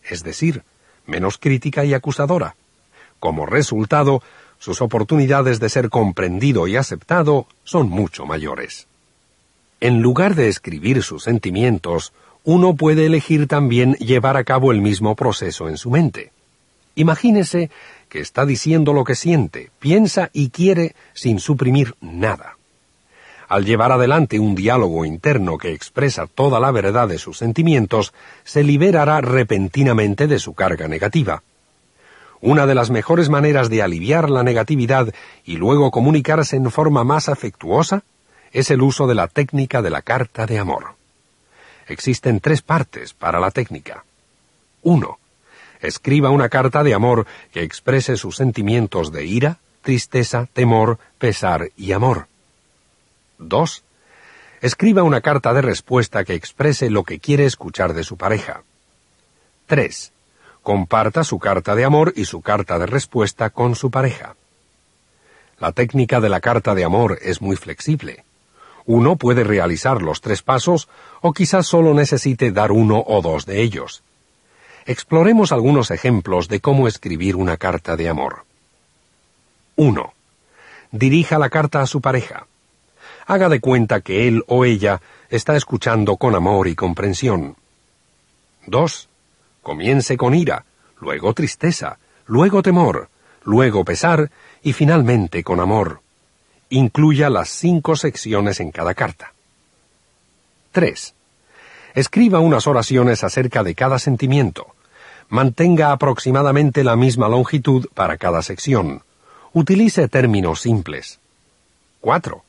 [0.03, 0.63] es decir,
[1.05, 2.57] menos crítica y acusadora.
[3.21, 4.21] Como resultado,
[4.59, 8.87] sus oportunidades de ser comprendido y aceptado son mucho mayores.
[9.79, 12.11] En lugar de escribir sus sentimientos,
[12.43, 16.33] uno puede elegir también llevar a cabo el mismo proceso en su mente.
[16.95, 17.69] Imagínese
[18.09, 22.56] que está diciendo lo que siente, piensa y quiere sin suprimir nada.
[23.47, 28.63] Al llevar adelante un diálogo interno que expresa toda la verdad de sus sentimientos, se
[28.63, 31.43] liberará repentinamente de su carga negativa.
[32.41, 35.13] Una de las mejores maneras de aliviar la negatividad
[35.45, 38.03] y luego comunicarse en forma más afectuosa
[38.51, 40.95] es el uso de la técnica de la carta de amor.
[41.87, 44.03] Existen tres partes para la técnica.
[44.83, 45.19] 1.
[45.81, 51.93] Escriba una carta de amor que exprese sus sentimientos de ira, tristeza, temor, pesar y
[51.93, 52.27] amor.
[53.39, 53.83] 2.
[54.61, 58.63] Escriba una carta de respuesta que exprese lo que quiere escuchar de su pareja.
[59.67, 60.11] 3.
[60.63, 64.35] Comparta su carta de amor y su carta de respuesta con su pareja.
[65.59, 68.23] La técnica de la carta de amor es muy flexible.
[68.85, 70.87] Uno puede realizar los tres pasos
[71.21, 74.03] o quizás solo necesite dar uno o dos de ellos.
[74.85, 78.45] Exploremos algunos ejemplos de cómo escribir una carta de amor.
[79.75, 80.13] 1.
[80.91, 82.47] Dirija la carta a su pareja
[83.27, 87.57] haga de cuenta que él o ella está escuchando con amor y comprensión.
[88.65, 89.09] 2.
[89.61, 90.65] Comience con ira,
[90.99, 93.09] luego tristeza, luego temor,
[93.43, 94.31] luego pesar
[94.63, 95.99] y finalmente con amor.
[96.69, 99.33] Incluya las cinco secciones en cada carta.
[100.71, 101.13] 3.
[101.95, 104.67] Escriba unas oraciones acerca de cada sentimiento.
[105.29, 109.03] Mantenga aproximadamente la misma longitud para cada sección.
[109.51, 111.19] Utilice términos simples.
[111.99, 112.46] 4.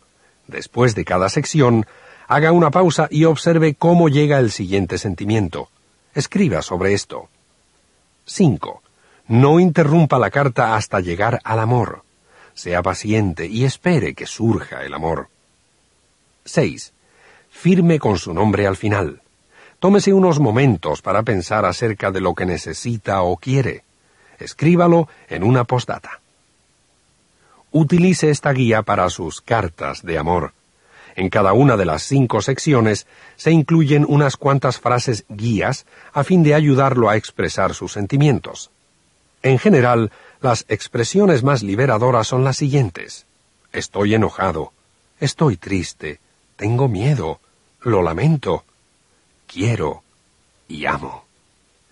[0.48, 1.86] Después de cada sección,
[2.26, 5.68] haga una pausa y observe cómo llega el siguiente sentimiento.
[6.14, 7.28] Escriba sobre esto.
[8.24, 8.82] 5.
[9.28, 12.02] No interrumpa la carta hasta llegar al amor.
[12.54, 15.28] Sea paciente y espere que surja el amor.
[16.46, 16.92] 6.
[17.50, 19.20] Firme con su nombre al final.
[19.78, 23.84] Tómese unos momentos para pensar acerca de lo que necesita o quiere.
[24.38, 26.20] Escríbalo en una postdata.
[27.70, 30.52] Utilice esta guía para sus cartas de amor.
[31.16, 33.06] En cada una de las cinco secciones
[33.36, 38.70] se incluyen unas cuantas frases guías a fin de ayudarlo a expresar sus sentimientos.
[39.42, 43.26] En general, las expresiones más liberadoras son las siguientes.
[43.72, 44.72] Estoy enojado,
[45.20, 46.20] estoy triste,
[46.56, 47.40] tengo miedo,
[47.80, 48.64] lo lamento,
[49.46, 50.02] quiero
[50.68, 51.24] y amo.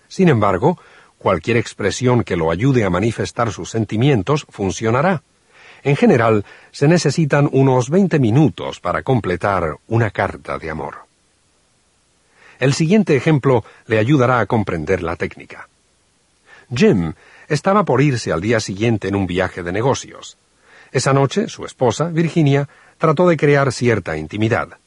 [0.09, 0.79] Sin embargo,
[1.19, 5.23] cualquier expresión que lo ayude a manifestar sus sentimientos funcionará.
[5.83, 11.07] En general, se necesitan unos 20 minutos para completar una carta de amor.
[12.59, 15.69] El siguiente ejemplo le ayudará a comprender la técnica.
[16.75, 17.13] Jim
[17.49, 20.37] estaba por irse al día siguiente en un viaje de negocios.
[20.91, 22.69] Esa noche, su esposa, Virginia,
[22.99, 24.79] trató de crear cierta intimidad.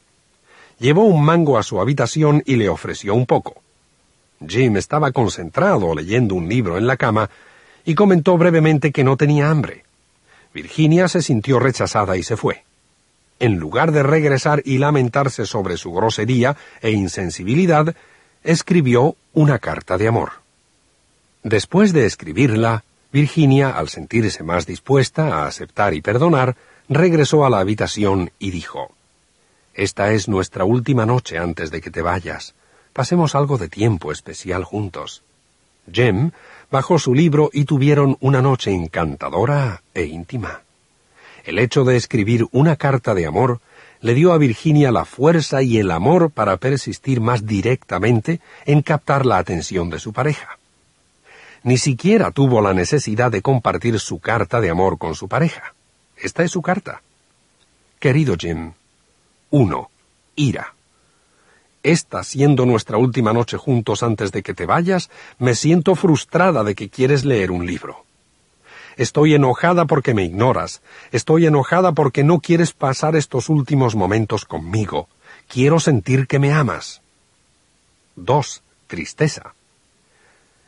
[0.78, 3.62] Llevó un mango a su habitación y le ofreció un poco.
[4.46, 7.28] Jim estaba concentrado leyendo un libro en la cama
[7.84, 9.84] y comentó brevemente que no tenía hambre.
[10.52, 12.64] Virginia se sintió rechazada y se fue.
[13.38, 17.94] En lugar de regresar y lamentarse sobre su grosería e insensibilidad,
[18.42, 20.32] escribió una carta de amor.
[21.42, 26.56] Después de escribirla, Virginia, al sentirse más dispuesta a aceptar y perdonar,
[26.88, 28.92] regresó a la habitación y dijo
[29.74, 32.54] Esta es nuestra última noche antes de que te vayas.
[32.92, 35.22] Pasemos algo de tiempo especial juntos.
[35.92, 36.30] Jem
[36.70, 40.62] bajó su libro y tuvieron una noche encantadora e íntima.
[41.44, 43.60] El hecho de escribir una carta de amor
[44.00, 49.26] le dio a Virginia la fuerza y el amor para persistir más directamente en captar
[49.26, 50.58] la atención de su pareja.
[51.62, 55.74] Ni siquiera tuvo la necesidad de compartir su carta de amor con su pareja.
[56.16, 57.02] Esta es su carta.
[57.98, 58.72] Querido Jim.
[59.50, 59.90] 1.
[60.36, 60.74] Ira.
[61.82, 66.74] Esta siendo nuestra última noche juntos antes de que te vayas, me siento frustrada de
[66.74, 68.04] que quieres leer un libro.
[68.96, 70.82] Estoy enojada porque me ignoras.
[71.10, 75.08] Estoy enojada porque no quieres pasar estos últimos momentos conmigo.
[75.48, 77.00] Quiero sentir que me amas.
[78.16, 78.62] 2.
[78.86, 79.54] Tristeza.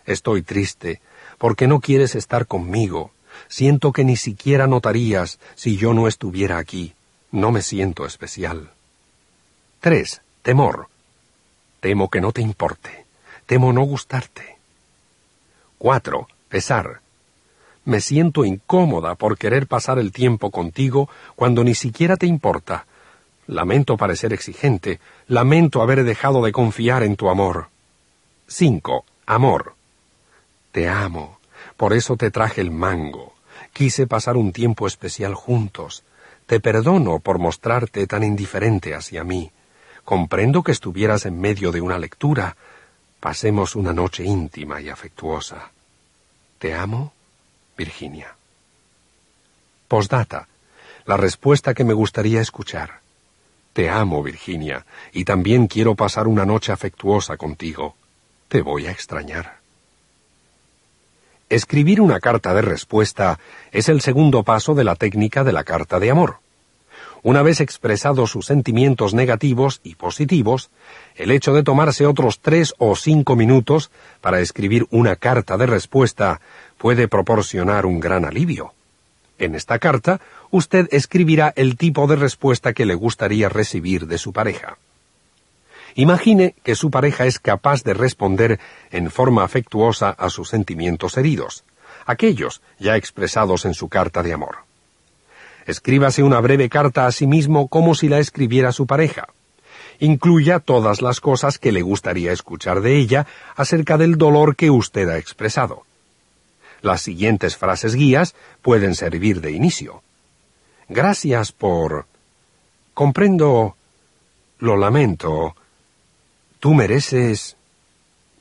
[0.07, 1.01] Estoy triste
[1.37, 3.11] porque no quieres estar conmigo.
[3.49, 6.95] Siento que ni siquiera notarías si yo no estuviera aquí.
[7.31, 8.71] No me siento especial.
[9.81, 10.23] 3.
[10.43, 10.92] Temor.
[11.83, 13.07] Temo que no te importe.
[13.45, 14.57] Temo no gustarte.
[15.79, 16.29] 4.
[16.49, 17.01] Pesar.
[17.85, 22.87] Me siento incómoda por querer pasar el tiempo contigo cuando ni siquiera te importa.
[23.49, 25.01] Lamento parecer exigente.
[25.27, 27.67] Lamento haber dejado de confiar en tu amor.
[28.47, 29.05] 5.
[29.27, 29.75] Amor.
[30.71, 31.41] Te amo.
[31.77, 33.35] Por eso te traje el mango.
[33.73, 36.05] Quise pasar un tiempo especial juntos.
[36.47, 39.51] Te perdono por mostrarte tan indiferente hacia mí.
[40.05, 42.57] Comprendo que estuvieras en medio de una lectura.
[43.21, 45.71] Pasemos una noche íntima y afectuosa.
[46.59, 47.13] Te amo,
[47.77, 48.35] Virginia.
[49.89, 50.49] Postdata.
[51.05, 53.01] La respuesta que me gustaría escuchar.
[53.73, 57.97] Te amo, Virginia, y también quiero pasar una noche afectuosa contigo.
[58.49, 59.63] Te voy a extrañar.
[61.49, 63.39] Escribir una carta de respuesta
[63.73, 66.42] es el segundo paso de la técnica de la carta de amor.
[67.25, 70.71] Una vez expresados sus sentimientos negativos y positivos,
[71.15, 76.41] el hecho de tomarse otros tres o cinco minutos para escribir una carta de respuesta
[76.79, 78.75] puede proporcionar un gran alivio.
[79.39, 80.21] En esta carta,
[80.51, 84.79] usted escribirá el tipo de respuesta que le gustaría recibir de su pareja.
[85.95, 88.59] Imagine que su pareja es capaz de responder
[88.91, 91.65] en forma afectuosa a sus sentimientos heridos,
[92.05, 94.72] aquellos ya expresados en su carta de amor.
[95.67, 99.29] Escríbase una breve carta a sí mismo como si la escribiera su pareja.
[100.01, 105.09] Incluya todas las cosas que le gustaría escuchar de ella acerca del dolor que usted
[105.09, 105.85] ha expresado.
[106.81, 110.03] Las siguientes frases guías pueden servir de inicio.
[110.89, 112.07] Gracias por...
[112.95, 113.77] Comprendo...
[114.59, 115.55] Lo lamento.
[116.59, 117.57] Tú mereces...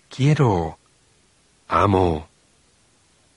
[0.10, 0.80] Quiero...
[1.68, 2.31] Amo.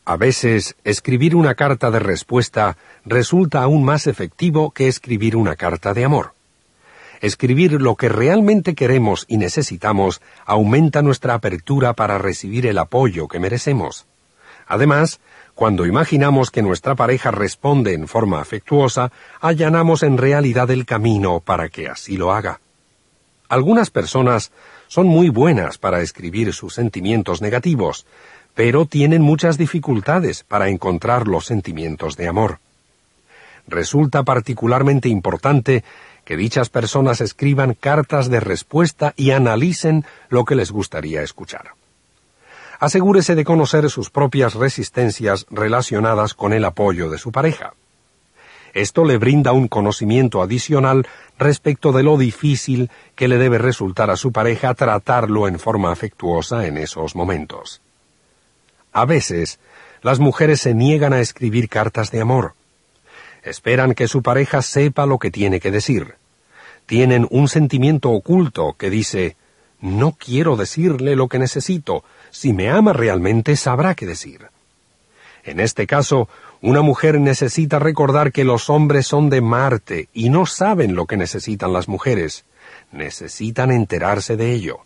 [0.06, 2.76] A veces, escribir una carta de respuesta
[3.06, 6.34] resulta aún más efectivo que escribir una carta de amor.
[7.22, 13.40] Escribir lo que realmente queremos y necesitamos aumenta nuestra apertura para recibir el apoyo que
[13.40, 14.06] merecemos.
[14.66, 15.20] Además,
[15.54, 21.70] cuando imaginamos que nuestra pareja responde en forma afectuosa, allanamos en realidad el camino para
[21.70, 22.60] que así lo haga.
[23.48, 24.52] Algunas personas
[24.88, 28.06] son muy buenas para escribir sus sentimientos negativos,
[28.54, 32.60] pero tienen muchas dificultades para encontrar los sentimientos de amor.
[33.66, 35.84] Resulta particularmente importante
[36.24, 41.72] que dichas personas escriban cartas de respuesta y analicen lo que les gustaría escuchar.
[42.80, 47.74] Asegúrese de conocer sus propias resistencias relacionadas con el apoyo de su pareja.
[48.72, 51.06] Esto le brinda un conocimiento adicional
[51.38, 56.66] respecto de lo difícil que le debe resultar a su pareja tratarlo en forma afectuosa
[56.66, 57.83] en esos momentos.
[58.94, 59.58] A veces,
[60.02, 62.54] las mujeres se niegan a escribir cartas de amor.
[63.42, 66.14] Esperan que su pareja sepa lo que tiene que decir.
[66.86, 69.36] Tienen un sentimiento oculto que dice
[69.80, 72.04] no quiero decirle lo que necesito.
[72.30, 74.46] Si me ama realmente sabrá qué decir.
[75.42, 76.28] En este caso,
[76.62, 81.18] una mujer necesita recordar que los hombres son de Marte y no saben lo que
[81.18, 82.46] necesitan las mujeres.
[82.92, 84.78] Necesitan enterarse de ello.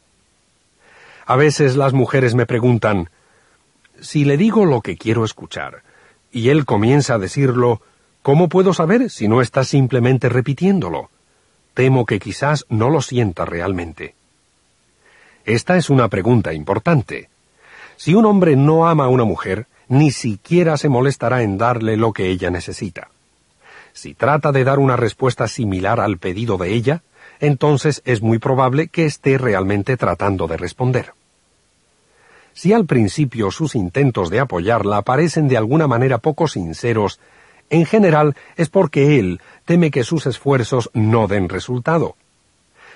[1.26, 3.11] A veces las mujeres me preguntan,
[4.01, 5.82] si le digo lo que quiero escuchar,
[6.30, 7.80] y él comienza a decirlo,
[8.22, 11.11] ¿cómo puedo saber si no está simplemente repitiéndolo?
[11.74, 14.14] Temo que quizás no lo sienta realmente.
[15.44, 17.30] Esta es una pregunta importante.
[17.96, 22.12] Si un hombre no ama a una mujer, ni siquiera se molestará en darle lo
[22.12, 23.09] que ella necesita.
[23.92, 27.03] Si trata de dar una respuesta similar al pedido de ella,
[27.40, 31.12] entonces es muy probable que esté realmente tratando de responder.
[32.59, 37.20] Si al principio sus intentos de apoyarla parecen de alguna manera poco sinceros,
[37.70, 42.16] en general es porque él teme que sus esfuerzos no den resultado.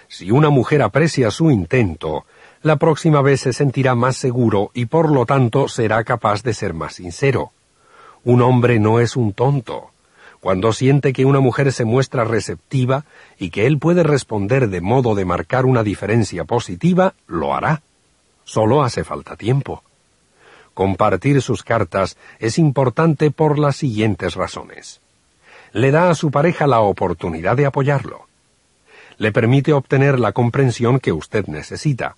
[0.08, 2.24] Si una mujer aprecia su intento,
[2.62, 6.74] la próxima vez se sentirá más seguro y por lo tanto será capaz de ser
[6.74, 7.52] más sincero.
[8.24, 9.92] Un hombre no es un tonto.
[10.40, 13.04] Cuando siente que una mujer se muestra receptiva
[13.38, 17.80] y que él puede responder de modo de marcar una diferencia positiva, lo hará.
[18.44, 19.82] Solo hace falta tiempo.
[20.74, 25.00] Compartir sus cartas es importante por las siguientes razones.
[25.72, 28.26] Le da a su pareja la oportunidad de apoyarlo.
[29.18, 32.16] Le permite obtener la comprensión que usted necesita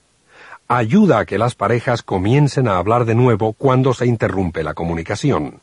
[0.68, 5.60] ayuda a que las parejas comiencen a hablar de nuevo cuando se interrumpe la comunicación.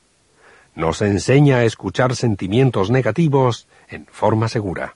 [0.76, 4.96] Nos enseña a escuchar sentimientos negativos en forma segura.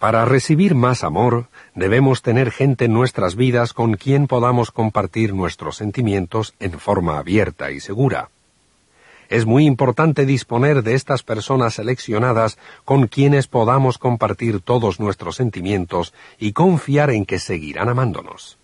[0.00, 5.76] Para recibir más amor, debemos tener gente en nuestras vidas con quien podamos compartir nuestros
[5.76, 8.30] sentimientos en forma abierta y segura.
[9.28, 12.56] Es muy importante disponer de estas personas seleccionadas
[12.86, 18.56] con quienes podamos compartir todos nuestros sentimientos y confiar en que seguirán amándonos.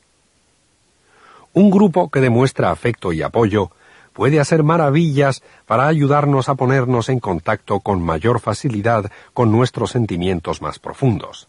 [1.53, 3.73] Un grupo que demuestra afecto y apoyo
[4.17, 10.63] puede hacer maravillas para ayudarnos a ponernos en contacto con mayor facilidad con nuestros sentimientos
[10.63, 11.49] más profundos.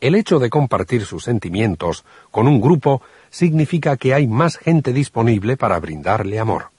[0.00, 5.58] El hecho de compartir sus sentimientos con un grupo significa que hay más gente disponible
[5.58, 6.70] para brindarle amor.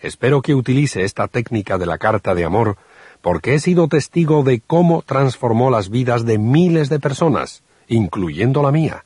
[0.00, 2.78] Espero que utilice esta técnica de la carta de amor
[3.20, 8.72] porque he sido testigo de cómo transformó las vidas de miles de personas, incluyendo la
[8.72, 9.04] mía.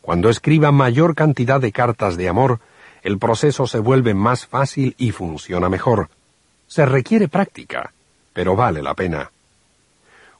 [0.00, 2.60] Cuando escriba mayor cantidad de cartas de amor,
[3.02, 6.08] el proceso se vuelve más fácil y funciona mejor.
[6.68, 7.92] Se requiere práctica,
[8.32, 9.30] pero vale la pena.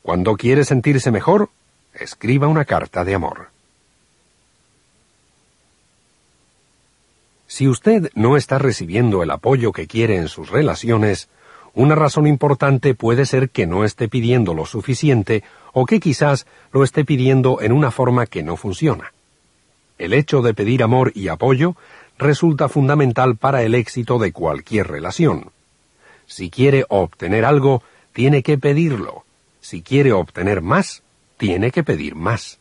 [0.02, 1.50] Cuando quiere sentirse mejor,
[1.94, 3.48] escriba una carta de amor.
[7.46, 11.28] Si usted no está recibiendo el apoyo que quiere en sus relaciones,
[11.74, 16.82] una razón importante puede ser que no esté pidiendo lo suficiente o que quizás lo
[16.84, 19.12] esté pidiendo en una forma que no funciona.
[19.98, 21.76] El hecho de pedir amor y apoyo
[22.22, 25.50] resulta fundamental para el éxito de cualquier relación.
[26.26, 27.82] Si quiere obtener algo,
[28.12, 29.24] tiene que pedirlo.
[29.60, 31.02] Si quiere obtener más,
[31.36, 32.58] tiene que pedir más.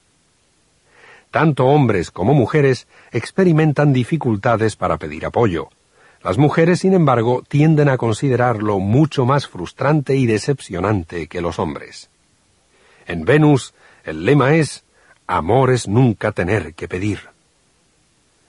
[1.30, 5.70] Tanto hombres como mujeres experimentan dificultades para pedir apoyo.
[6.24, 12.10] Las mujeres, sin embargo, tienden a considerarlo mucho más frustrante y decepcionante que los hombres.
[13.08, 13.74] En Venus,
[14.04, 14.84] el lema es
[15.26, 17.22] Amor es nunca tener que pedir.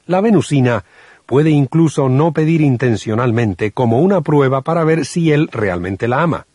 [0.06, 0.84] La venusina
[1.26, 6.46] puede incluso no pedir intencionalmente como una prueba para ver si él realmente la ama.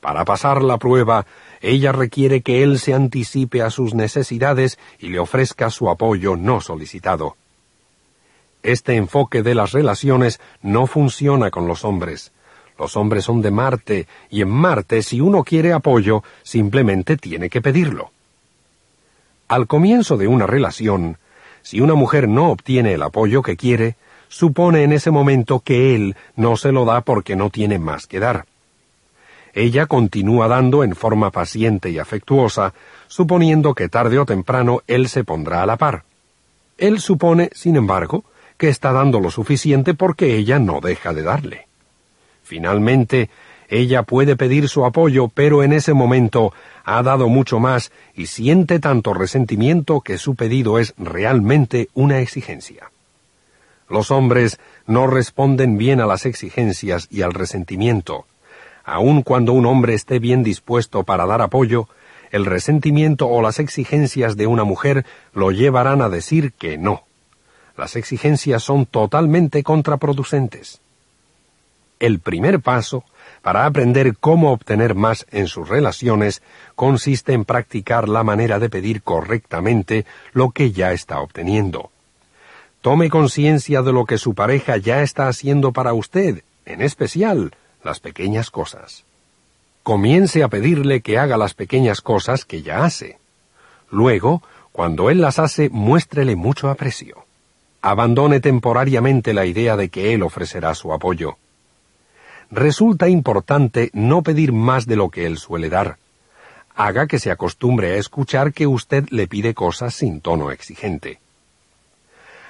[0.00, 1.26] Para pasar la prueba,
[1.60, 6.60] ella requiere que él se anticipe a sus necesidades y le ofrezca su apoyo no
[6.60, 7.36] solicitado.
[8.62, 12.32] Este enfoque de las relaciones no funciona con los hombres.
[12.78, 17.62] Los hombres son de Marte, y en Marte si uno quiere apoyo, simplemente tiene que
[17.62, 18.10] pedirlo.
[19.48, 21.18] Al comienzo de una relación,
[21.62, 23.96] si una mujer no obtiene el apoyo que quiere,
[24.28, 28.20] supone en ese momento que él no se lo da porque no tiene más que
[28.20, 28.46] dar.
[29.54, 32.74] Ella continúa dando en forma paciente y afectuosa,
[33.08, 36.04] suponiendo que tarde o temprano él se pondrá a la par.
[36.76, 38.24] Él supone, sin embargo,
[38.58, 41.66] que está dando lo suficiente porque ella no deja de darle.
[42.42, 43.30] Finalmente,
[43.68, 46.52] ella puede pedir su apoyo, pero en ese momento
[46.84, 52.90] ha dado mucho más y siente tanto resentimiento que su pedido es realmente una exigencia.
[53.88, 58.26] Los hombres no responden bien a las exigencias y al resentimiento.
[58.84, 61.88] Aun cuando un hombre esté bien dispuesto para dar apoyo,
[62.30, 67.04] el resentimiento o las exigencias de una mujer lo llevarán a decir que no.
[67.76, 70.80] Las exigencias son totalmente contraproducentes.
[71.98, 73.04] El primer paso
[73.42, 76.42] para aprender cómo obtener más en sus relaciones
[76.74, 81.90] consiste en practicar la manera de pedir correctamente lo que ya está obteniendo.
[82.86, 87.52] Tome conciencia de lo que su pareja ya está haciendo para usted, en especial
[87.82, 89.04] las pequeñas cosas.
[89.82, 93.18] Comience a pedirle que haga las pequeñas cosas que ya hace.
[93.90, 94.40] Luego,
[94.70, 97.24] cuando él las hace, muéstrele mucho aprecio.
[97.82, 101.38] Abandone temporariamente la idea de que él ofrecerá su apoyo.
[102.52, 105.96] Resulta importante no pedir más de lo que él suele dar.
[106.76, 111.18] Haga que se acostumbre a escuchar que usted le pide cosas sin tono exigente.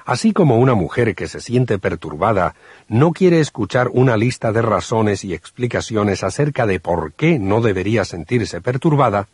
[0.07, 2.55] Así como una mujer que se siente perturbada
[2.87, 8.05] no quiere escuchar una lista de razones y explicaciones acerca de por qué no debería
[8.05, 9.27] sentirse perturbada,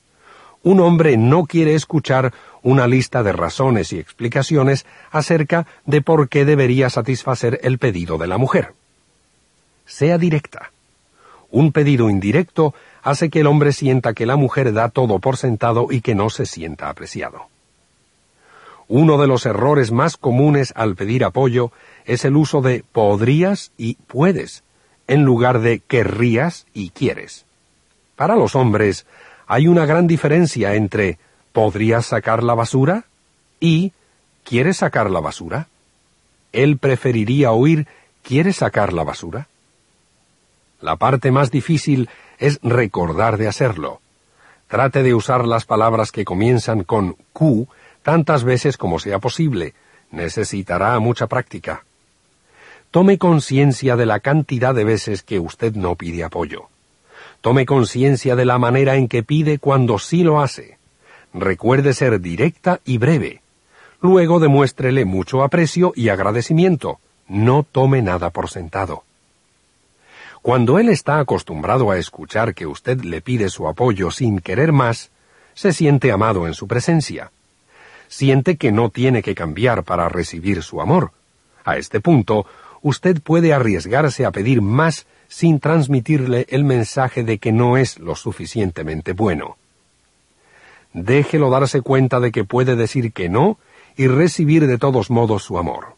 [0.62, 2.32] un hombre no quiere escuchar
[2.62, 8.28] una lista de razones y explicaciones acerca de por qué debería satisfacer el pedido de
[8.28, 8.72] la mujer.
[9.84, 10.72] Sea directa.
[11.50, 12.72] Un pedido indirecto
[13.02, 16.30] hace que el hombre sienta que la mujer da todo por sentado y que no
[16.30, 17.52] se sienta apreciado.
[18.94, 21.72] Uno de los errores más comunes al pedir apoyo
[22.04, 24.64] es el uso de podrías y puedes,
[25.06, 27.46] en lugar de querrías y quieres.
[28.16, 29.06] Para los hombres
[29.46, 31.18] hay una gran diferencia entre
[31.54, 33.04] ¿podrías sacar la basura?
[33.60, 33.92] y
[34.44, 35.68] ¿quieres sacar la basura?
[36.52, 37.86] Él preferiría oír
[38.22, 39.48] ¿quieres sacar la basura?
[40.82, 44.02] La parte más difícil es recordar de hacerlo.
[44.68, 47.68] Trate de usar las palabras que comienzan con Q
[48.02, 49.74] tantas veces como sea posible.
[50.10, 51.84] Necesitará mucha práctica.
[52.90, 56.68] Tome conciencia de la cantidad de veces que usted no pide apoyo.
[57.40, 60.76] Tome conciencia de la manera en que pide cuando sí lo hace.
[61.32, 63.40] Recuerde ser directa y breve.
[64.02, 67.00] Luego demuéstrele mucho aprecio y agradecimiento.
[67.28, 69.04] No tome nada por sentado.
[70.42, 75.10] Cuando él está acostumbrado a escuchar que usted le pide su apoyo sin querer más,
[75.54, 77.30] se siente amado en su presencia
[78.12, 81.12] siente que no tiene que cambiar para recibir su amor.
[81.64, 82.44] A este punto,
[82.82, 88.14] usted puede arriesgarse a pedir más sin transmitirle el mensaje de que no es lo
[88.14, 89.56] suficientemente bueno.
[90.92, 93.56] Déjelo darse cuenta de que puede decir que no
[93.96, 95.96] y recibir de todos modos su amor.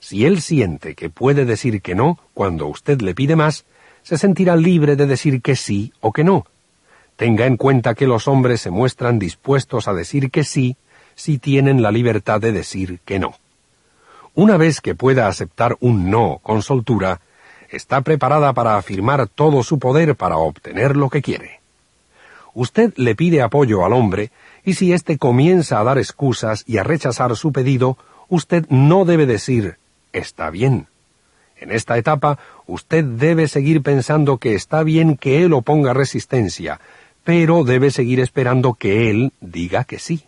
[0.00, 3.66] Si él siente que puede decir que no cuando usted le pide más,
[4.02, 6.46] se sentirá libre de decir que sí o que no.
[7.16, 10.78] Tenga en cuenta que los hombres se muestran dispuestos a decir que sí
[11.20, 13.34] si tienen la libertad de decir que no.
[14.34, 17.20] Una vez que pueda aceptar un no con soltura,
[17.68, 21.60] está preparada para afirmar todo su poder para obtener lo que quiere.
[22.54, 24.30] Usted le pide apoyo al hombre,
[24.64, 27.98] y si éste comienza a dar excusas y a rechazar su pedido,
[28.28, 29.76] usted no debe decir
[30.12, 30.86] está bien.
[31.58, 36.80] En esta etapa, usted debe seguir pensando que está bien que él oponga resistencia,
[37.24, 40.24] pero debe seguir esperando que él diga que sí.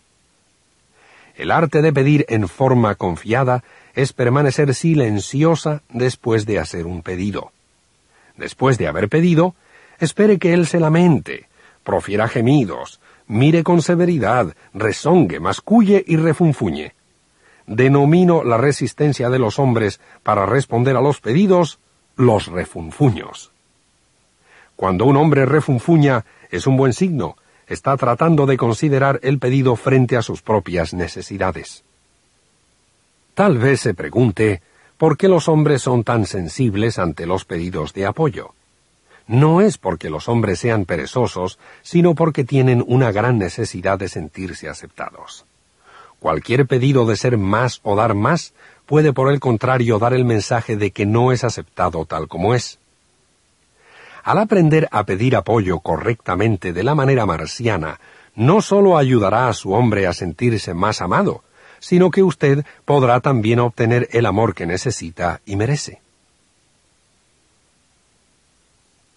[1.36, 3.64] El arte de pedir en forma confiada
[3.94, 7.52] es permanecer silenciosa después de hacer un pedido.
[8.36, 9.54] Después de haber pedido,
[9.98, 11.48] espere que él se lamente,
[11.84, 16.94] profiera gemidos, mire con severidad, rezongue, masculle y refunfuñe.
[17.66, 21.78] Denomino la resistencia de los hombres para responder a los pedidos
[22.16, 23.52] los refunfuños.
[24.76, 27.36] Cuando un hombre refunfuña es un buen signo,
[27.66, 31.84] está tratando de considerar el pedido frente a sus propias necesidades.
[33.34, 34.62] Tal vez se pregunte
[34.98, 38.54] por qué los hombres son tan sensibles ante los pedidos de apoyo.
[39.26, 44.68] No es porque los hombres sean perezosos, sino porque tienen una gran necesidad de sentirse
[44.68, 45.44] aceptados.
[46.18, 48.52] Cualquier pedido de ser más o dar más
[48.86, 52.78] puede por el contrario dar el mensaje de que no es aceptado tal como es.
[54.22, 57.98] Al aprender a pedir apoyo correctamente de la manera marciana,
[58.34, 61.42] no sólo ayudará a su hombre a sentirse más amado,
[61.80, 66.00] sino que usted podrá también obtener el amor que necesita y merece.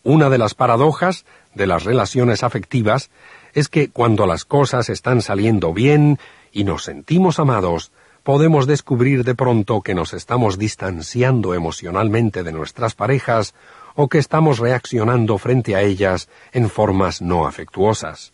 [0.03, 3.09] Una de las paradojas de las relaciones afectivas
[3.53, 6.19] es que cuando las cosas están saliendo bien
[6.51, 7.91] y nos sentimos amados,
[8.23, 13.53] podemos descubrir de pronto que nos estamos distanciando emocionalmente de nuestras parejas
[13.95, 18.33] o que estamos reaccionando frente a ellas en formas no afectuosas.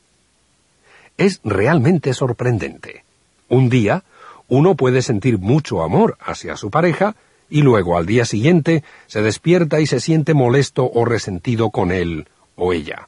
[1.17, 3.03] Es realmente sorprendente.
[3.47, 4.03] Un día,
[4.47, 7.15] uno puede sentir mucho amor hacia su pareja
[7.49, 12.27] y luego al día siguiente se despierta y se siente molesto o resentido con él
[12.55, 13.07] o ella.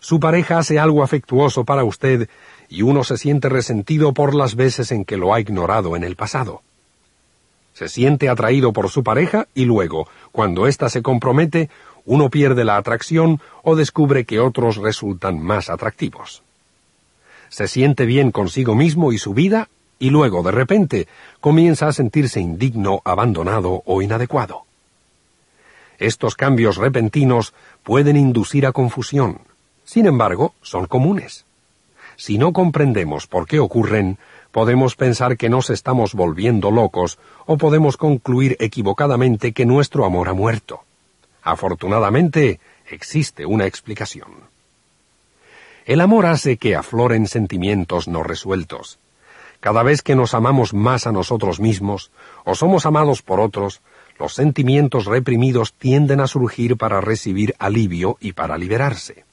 [0.00, 2.28] Su pareja hace algo afectuoso para usted
[2.68, 6.16] y uno se siente resentido por las veces en que lo ha ignorado en el
[6.16, 6.62] pasado.
[7.76, 11.68] Se siente atraído por su pareja y luego, cuando ésta se compromete,
[12.06, 16.42] uno pierde la atracción o descubre que otros resultan más atractivos.
[17.50, 21.06] Se siente bien consigo mismo y su vida y luego, de repente,
[21.42, 24.62] comienza a sentirse indigno, abandonado o inadecuado.
[25.98, 29.40] Estos cambios repentinos pueden inducir a confusión.
[29.84, 31.44] Sin embargo, son comunes.
[32.16, 34.16] Si no comprendemos por qué ocurren,
[34.52, 40.34] podemos pensar que nos estamos volviendo locos o podemos concluir equivocadamente que nuestro amor ha
[40.34, 40.80] muerto.
[41.42, 42.58] Afortunadamente,
[42.88, 44.28] existe una explicación.
[45.84, 48.98] El amor hace que afloren sentimientos no resueltos.
[49.60, 52.10] Cada vez que nos amamos más a nosotros mismos
[52.44, 53.82] o somos amados por otros,
[54.18, 59.25] los sentimientos reprimidos tienden a surgir para recibir alivio y para liberarse.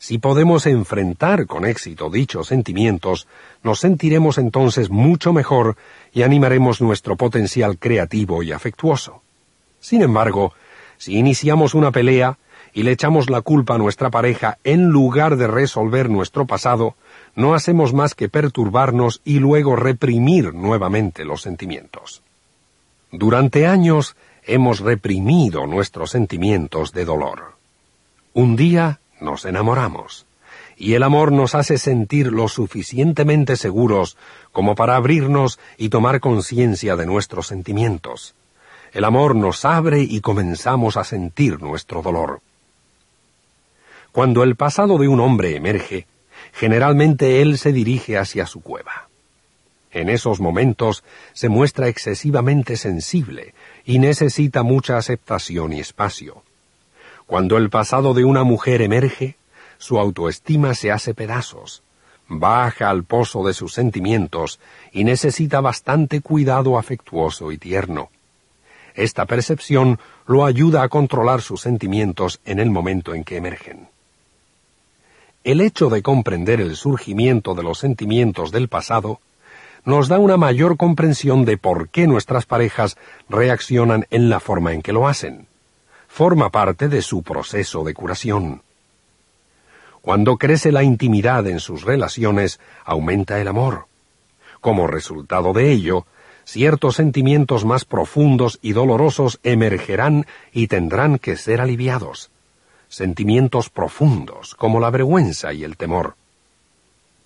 [0.00, 3.28] Si podemos enfrentar con éxito dichos sentimientos,
[3.62, 5.76] nos sentiremos entonces mucho mejor
[6.14, 9.20] y animaremos nuestro potencial creativo y afectuoso.
[9.78, 10.54] Sin embargo,
[10.96, 12.38] si iniciamos una pelea
[12.72, 16.94] y le echamos la culpa a nuestra pareja en lugar de resolver nuestro pasado,
[17.36, 22.22] no hacemos más que perturbarnos y luego reprimir nuevamente los sentimientos.
[23.12, 24.16] Durante años
[24.46, 27.56] hemos reprimido nuestros sentimientos de dolor.
[28.32, 30.26] Un día nos enamoramos,
[30.76, 34.16] y el amor nos hace sentir lo suficientemente seguros
[34.52, 38.34] como para abrirnos y tomar conciencia de nuestros sentimientos.
[38.92, 42.40] El amor nos abre y comenzamos a sentir nuestro dolor.
[44.10, 46.06] Cuando el pasado de un hombre emerge,
[46.52, 49.08] generalmente él se dirige hacia su cueva.
[49.92, 56.42] En esos momentos se muestra excesivamente sensible y necesita mucha aceptación y espacio.
[57.30, 59.36] Cuando el pasado de una mujer emerge,
[59.78, 61.84] su autoestima se hace pedazos,
[62.26, 64.58] baja al pozo de sus sentimientos
[64.90, 68.10] y necesita bastante cuidado afectuoso y tierno.
[68.96, 73.86] Esta percepción lo ayuda a controlar sus sentimientos en el momento en que emergen.
[75.44, 79.20] El hecho de comprender el surgimiento de los sentimientos del pasado
[79.84, 82.96] nos da una mayor comprensión de por qué nuestras parejas
[83.28, 85.46] reaccionan en la forma en que lo hacen.
[86.10, 88.62] Forma parte de su proceso de curación.
[90.02, 93.86] Cuando crece la intimidad en sus relaciones, aumenta el amor.
[94.60, 96.06] Como resultado de ello,
[96.44, 102.30] ciertos sentimientos más profundos y dolorosos emergerán y tendrán que ser aliviados.
[102.88, 106.16] Sentimientos profundos como la vergüenza y el temor.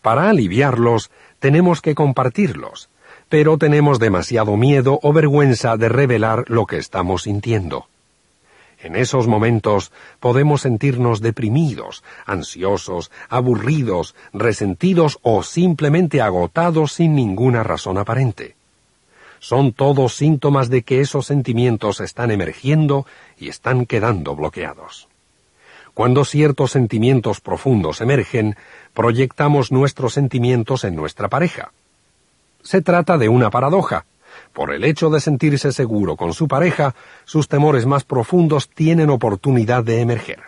[0.02, 2.90] Para aliviarlos, tenemos que compartirlos,
[3.30, 7.88] pero tenemos demasiado miedo o vergüenza de revelar lo que estamos sintiendo.
[8.84, 9.90] En esos momentos
[10.20, 18.54] podemos sentirnos deprimidos, ansiosos, aburridos, resentidos o simplemente agotados sin ninguna razón aparente
[19.44, 23.04] son todos síntomas de que esos sentimientos están emergiendo
[23.36, 25.06] y están quedando bloqueados.
[25.92, 28.56] Cuando ciertos sentimientos profundos emergen,
[28.94, 31.72] proyectamos nuestros sentimientos en nuestra pareja.
[32.62, 34.06] Se trata de una paradoja.
[34.54, 36.94] Por el hecho de sentirse seguro con su pareja,
[37.24, 40.40] sus temores más profundos tienen oportunidad de emerger.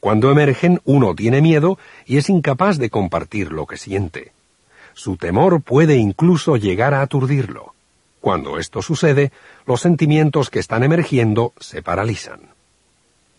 [0.00, 4.32] Cuando emergen, uno tiene miedo y es incapaz de compartir lo que siente.
[4.92, 7.74] Su temor puede incluso llegar a aturdirlo.
[8.20, 9.32] Cuando esto sucede,
[9.66, 12.40] los sentimientos que están emergiendo se paralizan.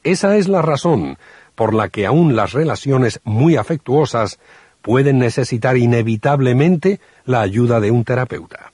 [0.04, 1.20] Esa es la razón
[1.54, 4.40] por la que aún las relaciones muy afectuosas
[4.82, 8.71] pueden necesitar inevitablemente la ayuda de un terapeuta.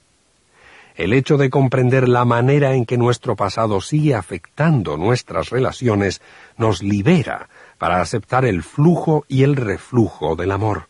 [0.97, 6.23] El hecho de comprender la manera en que nuestro pasado sigue afectando nuestras relaciones
[6.57, 10.87] nos libera para aceptar el flujo y el reflujo del amor.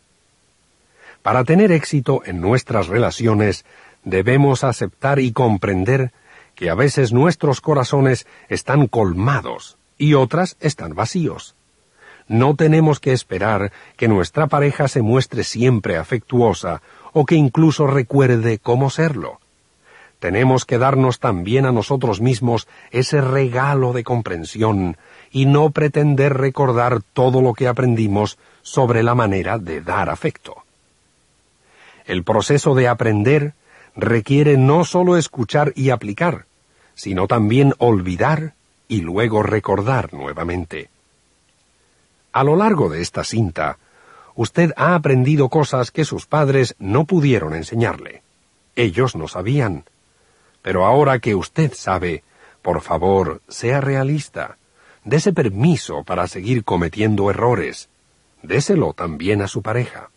[1.22, 3.66] Para tener éxito en nuestras relaciones
[4.06, 6.14] debemos aceptar y comprender
[6.56, 11.54] que a veces nuestros corazones están colmados y otras están vacíos.
[12.30, 16.82] No tenemos que esperar que nuestra pareja se muestre siempre afectuosa
[17.12, 19.42] o que incluso recuerde cómo serlo.
[20.20, 24.98] Tenemos que darnos también a nosotros mismos ese regalo de comprensión
[25.32, 30.64] y no pretender recordar todo lo que aprendimos sobre la manera de dar afecto.
[32.06, 33.54] El proceso de aprender
[33.96, 36.46] requiere no solo escuchar y aplicar,
[36.96, 38.54] sino también olvidar
[38.88, 40.90] y luego recordar nuevamente.
[42.32, 43.78] A lo largo de esta cinta,
[44.36, 48.22] usted ha aprendido cosas que sus padres no pudieron enseñarle.
[48.76, 49.84] Ellos no sabían.
[50.68, 52.26] Pero ahora que usted sabe,
[52.62, 54.58] por favor, sea realista.
[55.06, 57.88] Dese permiso para seguir cometiendo errores.
[58.44, 60.10] Déselo también a su pareja.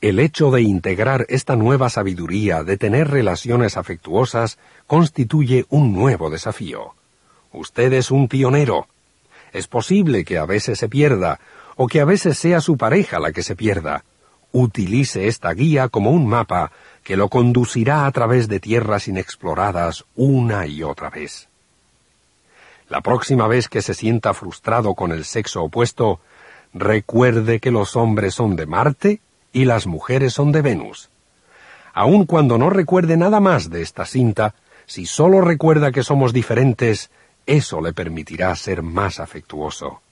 [0.00, 6.94] El hecho de integrar esta nueva sabiduría de tener relaciones afectuosas constituye un nuevo desafío.
[7.52, 8.86] Usted es un pionero.
[9.52, 11.40] Es posible que a veces se pierda,
[11.74, 14.04] o que a veces sea su pareja la que se pierda.
[14.52, 16.70] Utilice esta guía como un mapa
[17.08, 21.48] que lo conducirá a través de tierras inexploradas una y otra vez.
[22.90, 26.20] La próxima vez que se sienta frustrado con el sexo opuesto,
[26.74, 29.20] recuerde que los hombres son de Marte
[29.54, 31.08] y las mujeres son de Venus.
[31.94, 34.54] Aun cuando no recuerde nada más de esta cinta,
[34.84, 37.08] si solo recuerda que somos diferentes,
[37.46, 40.02] eso le permitirá ser más afectuoso.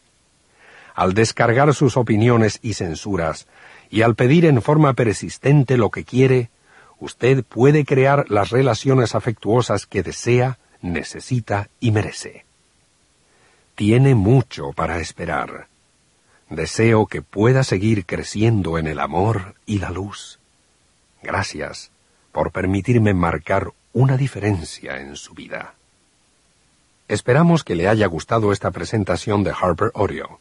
[0.95, 3.47] Al descargar sus opiniones y censuras,
[3.91, 6.49] y al pedir en forma persistente lo que quiere,
[7.01, 12.45] usted puede crear las relaciones afectuosas que desea, necesita y merece.
[13.75, 15.69] Tiene mucho para esperar.
[16.49, 20.39] Deseo que pueda seguir creciendo en el amor y la luz.
[21.23, 21.91] Gracias
[22.33, 25.75] por permitirme marcar una diferencia en su vida.
[27.09, 30.39] Esperamos que le haya gustado esta presentación de Harper Audio.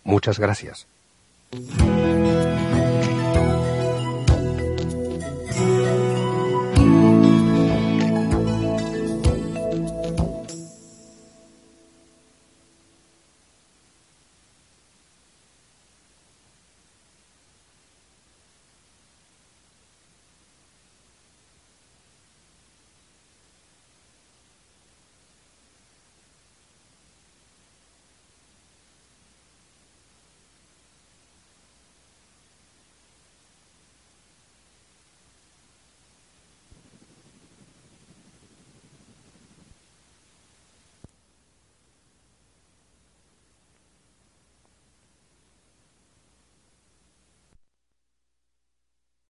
[0.04, 0.86] Muchas gracias.